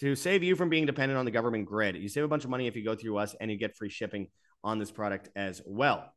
to 0.00 0.14
save 0.14 0.42
you 0.42 0.56
from 0.56 0.68
being 0.70 0.86
dependent 0.86 1.18
on 1.18 1.24
the 1.24 1.30
government 1.30 1.66
grid. 1.66 1.96
You 1.96 2.08
save 2.08 2.24
a 2.24 2.28
bunch 2.28 2.44
of 2.44 2.50
money 2.50 2.66
if 2.66 2.74
you 2.74 2.84
go 2.84 2.94
through 2.94 3.18
us, 3.18 3.34
and 3.40 3.50
you 3.50 3.56
get 3.56 3.76
free 3.76 3.90
shipping 3.90 4.28
on 4.64 4.78
this 4.78 4.90
product 4.90 5.28
as 5.36 5.60
well. 5.64 6.12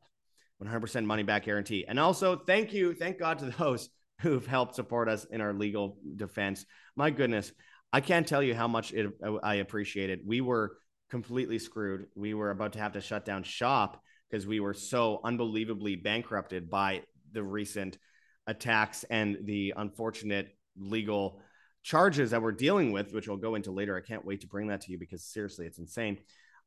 100% 0.64 1.06
money 1.06 1.24
back 1.24 1.46
guarantee. 1.46 1.86
And 1.88 2.00
also, 2.00 2.38
thank 2.38 2.74
you, 2.74 2.94
thank 2.94 3.20
God 3.20 3.40
to 3.40 3.46
those 3.58 3.90
who've 4.22 4.46
helped 4.46 4.76
support 4.76 5.10
us 5.10 5.26
in 5.26 5.42
our 5.42 5.54
legal 5.54 5.98
defense. 6.16 6.66
My 6.96 7.10
goodness, 7.10 7.52
I 7.92 8.00
can't 8.00 8.28
tell 8.28 8.42
you 8.42 8.56
how 8.56 8.68
much 8.68 8.94
it, 8.94 9.12
I 9.44 9.56
appreciate 9.56 10.10
it. 10.10 10.22
We 10.26 10.42
were 10.42 10.78
completely 11.10 11.60
screwed. 11.60 12.08
We 12.16 12.34
were 12.34 12.52
about 12.52 12.74
to 12.74 12.80
have 12.80 12.94
to 12.94 13.02
shut 13.02 13.26
down 13.26 13.44
shop 13.44 14.02
because 14.30 14.48
we 14.48 14.60
were 14.60 14.74
so 14.74 15.20
unbelievably 15.24 15.98
bankrupted 15.98 16.70
by 16.70 17.04
the 17.34 17.44
recent 17.44 17.98
attacks 18.48 19.04
and 19.10 19.38
the 19.44 19.74
unfortunate 19.76 20.56
legal 20.78 21.42
charges 21.84 22.32
that 22.32 22.42
we're 22.42 22.52
dealing 22.52 22.92
with, 22.92 23.14
which 23.14 23.28
we'll 23.28 23.38
go 23.38 23.56
into 23.56 23.72
later. 23.72 23.98
I 23.98 24.02
can't 24.02 24.26
wait 24.26 24.42
to 24.42 24.48
bring 24.48 24.68
that 24.68 24.82
to 24.82 24.92
you 24.92 24.98
because 24.98 25.24
seriously, 25.24 25.66
it's 25.66 25.80
insane. 25.80 26.20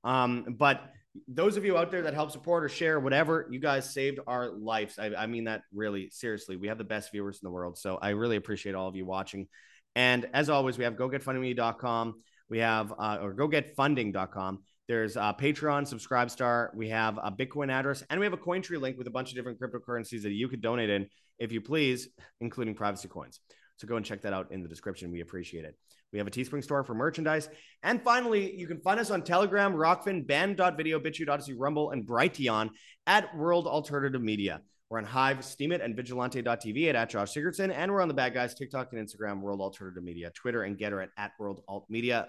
Um, 0.05 0.57
but 0.59 0.93
those 1.27 1.57
of 1.57 1.65
you 1.65 1.79
out 1.79 1.91
there 1.91 2.03
that 2.03 2.15
help 2.15 2.31
support 2.31 2.65
or 2.65 2.69
share 2.69 3.01
whatever, 3.01 3.49
you 3.51 3.59
guys 3.59 3.93
saved 3.93 4.21
our 4.27 4.51
lives. 4.51 4.99
I, 4.99 5.15
I 5.15 5.27
mean 5.27 5.45
that 5.45 5.63
really 5.75 6.11
seriously. 6.11 6.57
We 6.57 6.69
have 6.69 6.79
the 6.79 6.85
best 6.85 7.11
viewers 7.11 7.41
in 7.43 7.47
the 7.47 7.51
world. 7.51 7.79
So 7.79 7.99
I 8.01 8.11
really 8.11 8.37
appreciate 8.37 8.75
all 8.75 8.89
of 8.89 8.97
you 8.97 9.07
watching. 9.07 9.49
And 9.95 10.29
as 10.35 10.51
always, 10.51 10.77
we 10.77 10.85
have 10.85 10.95
gogetfundme.com. 10.95 12.23
We 12.49 12.59
have, 12.59 12.93
uh, 12.93 13.19
or 13.23 13.35
gogetfunding.com. 13.35 14.63
There's 14.89 15.17
a 15.17 15.35
Patreon, 15.39 15.93
Subscribestar. 15.93 16.73
We 16.75 16.91
have 16.91 17.19
a 17.19 17.33
Bitcoin 17.33 17.73
address, 17.73 18.05
and 18.09 18.21
we 18.21 18.27
have 18.27 18.33
a 18.33 18.39
Cointree 18.39 18.81
link 18.81 18.97
with 18.97 19.09
a 19.09 19.11
bunch 19.11 19.31
of 19.31 19.37
different 19.37 19.59
cryptocurrencies 19.61 20.23
that 20.23 20.33
you 20.33 20.49
could 20.49 20.61
donate 20.61 20.91
in 20.91 21.09
if 21.41 21.51
you 21.51 21.61
please, 21.61 22.09
including 22.41 22.75
privacy 22.75 23.09
coins. 23.09 23.41
So 23.79 23.89
go 23.89 23.97
and 23.97 24.07
check 24.07 24.23
that 24.23 24.33
out 24.33 24.53
in 24.53 24.63
the 24.63 24.69
description. 24.69 25.11
We 25.11 25.21
appreciate 25.21 25.65
it. 25.65 25.77
We 26.13 26.19
have 26.19 26.29
a 26.29 26.31
Teespring 26.31 26.63
store 26.63 26.85
for 26.85 26.95
merchandise. 26.95 27.49
And 27.83 28.01
finally, 28.01 28.57
you 28.57 28.69
can 28.69 28.81
find 28.81 29.01
us 29.01 29.11
on 29.11 29.23
Telegram, 29.23 29.75
Rokfin, 29.75 30.27
Band.video, 30.27 31.01
BitChute, 31.01 31.55
Rumble, 31.59 31.91
and 31.91 32.07
Brighteon 32.07 32.71
at 33.07 33.37
World 33.37 33.67
Alternative 33.67 34.23
Media. 34.23 34.63
We're 34.89 34.99
on 34.99 35.05
Hive, 35.05 35.39
Steemit, 35.39 35.85
and 35.85 35.97
Vigilante.tv 35.97 36.89
at, 36.89 36.95
at 36.95 37.11
Josh 37.11 37.35
Sigurdson. 37.35 37.73
And 37.75 37.91
we're 37.91 38.01
on 38.01 38.09
the 38.09 38.15
bad 38.15 38.35
guys, 38.35 38.55
TikTok 38.55 38.93
and 38.93 39.07
Instagram, 39.07 39.41
World 39.41 39.61
Alternative 39.61 40.03
Media, 40.03 40.31
Twitter 40.31 40.63
and 40.63 40.79
Gettr 40.79 41.03
at, 41.03 41.11
at 41.19 41.33
World 41.41 41.63
Alt 41.67 41.87
Media 41.91 42.29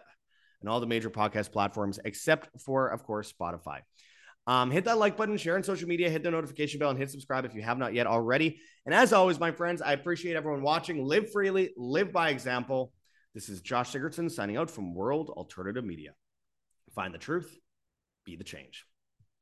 and 0.62 0.70
all 0.70 0.80
the 0.80 0.88
major 0.88 1.10
podcast 1.10 1.52
platforms, 1.52 2.00
except 2.04 2.50
for, 2.62 2.88
of 2.88 3.04
course, 3.04 3.34
Spotify. 3.34 3.82
Um, 4.48 4.72
hit 4.72 4.86
that 4.86 4.98
like 4.98 5.18
button, 5.18 5.38
share 5.38 5.56
on 5.56 5.64
social 5.64 5.90
media, 5.90 6.10
hit 6.10 6.24
the 6.24 6.32
notification 6.32 6.80
bell, 6.80 6.90
and 6.90 6.98
hit 6.98 7.12
subscribe 7.12 7.44
if 7.44 7.54
you 7.54 7.62
have 7.62 7.78
not 7.78 7.94
yet 7.94 8.08
already. 8.08 8.62
And 8.86 8.96
as 8.96 9.12
always, 9.12 9.40
my 9.40 9.52
friends, 9.52 9.82
I 9.82 9.92
appreciate 9.92 10.38
everyone 10.38 10.62
watching. 10.62 11.04
Live 11.04 11.32
freely, 11.32 11.74
live 11.76 12.14
by 12.14 12.30
example. 12.30 12.94
This 13.34 13.50
is 13.50 13.62
Josh 13.62 13.92
Sigurdson 13.92 14.32
signing 14.32 14.56
out 14.56 14.72
from 14.72 14.96
World 14.96 15.30
Alternative 15.30 15.84
Media. 15.84 16.12
Find 16.96 17.14
the 17.14 17.20
truth, 17.20 17.54
be 18.26 18.38
the 18.38 18.46
change. 18.46 18.86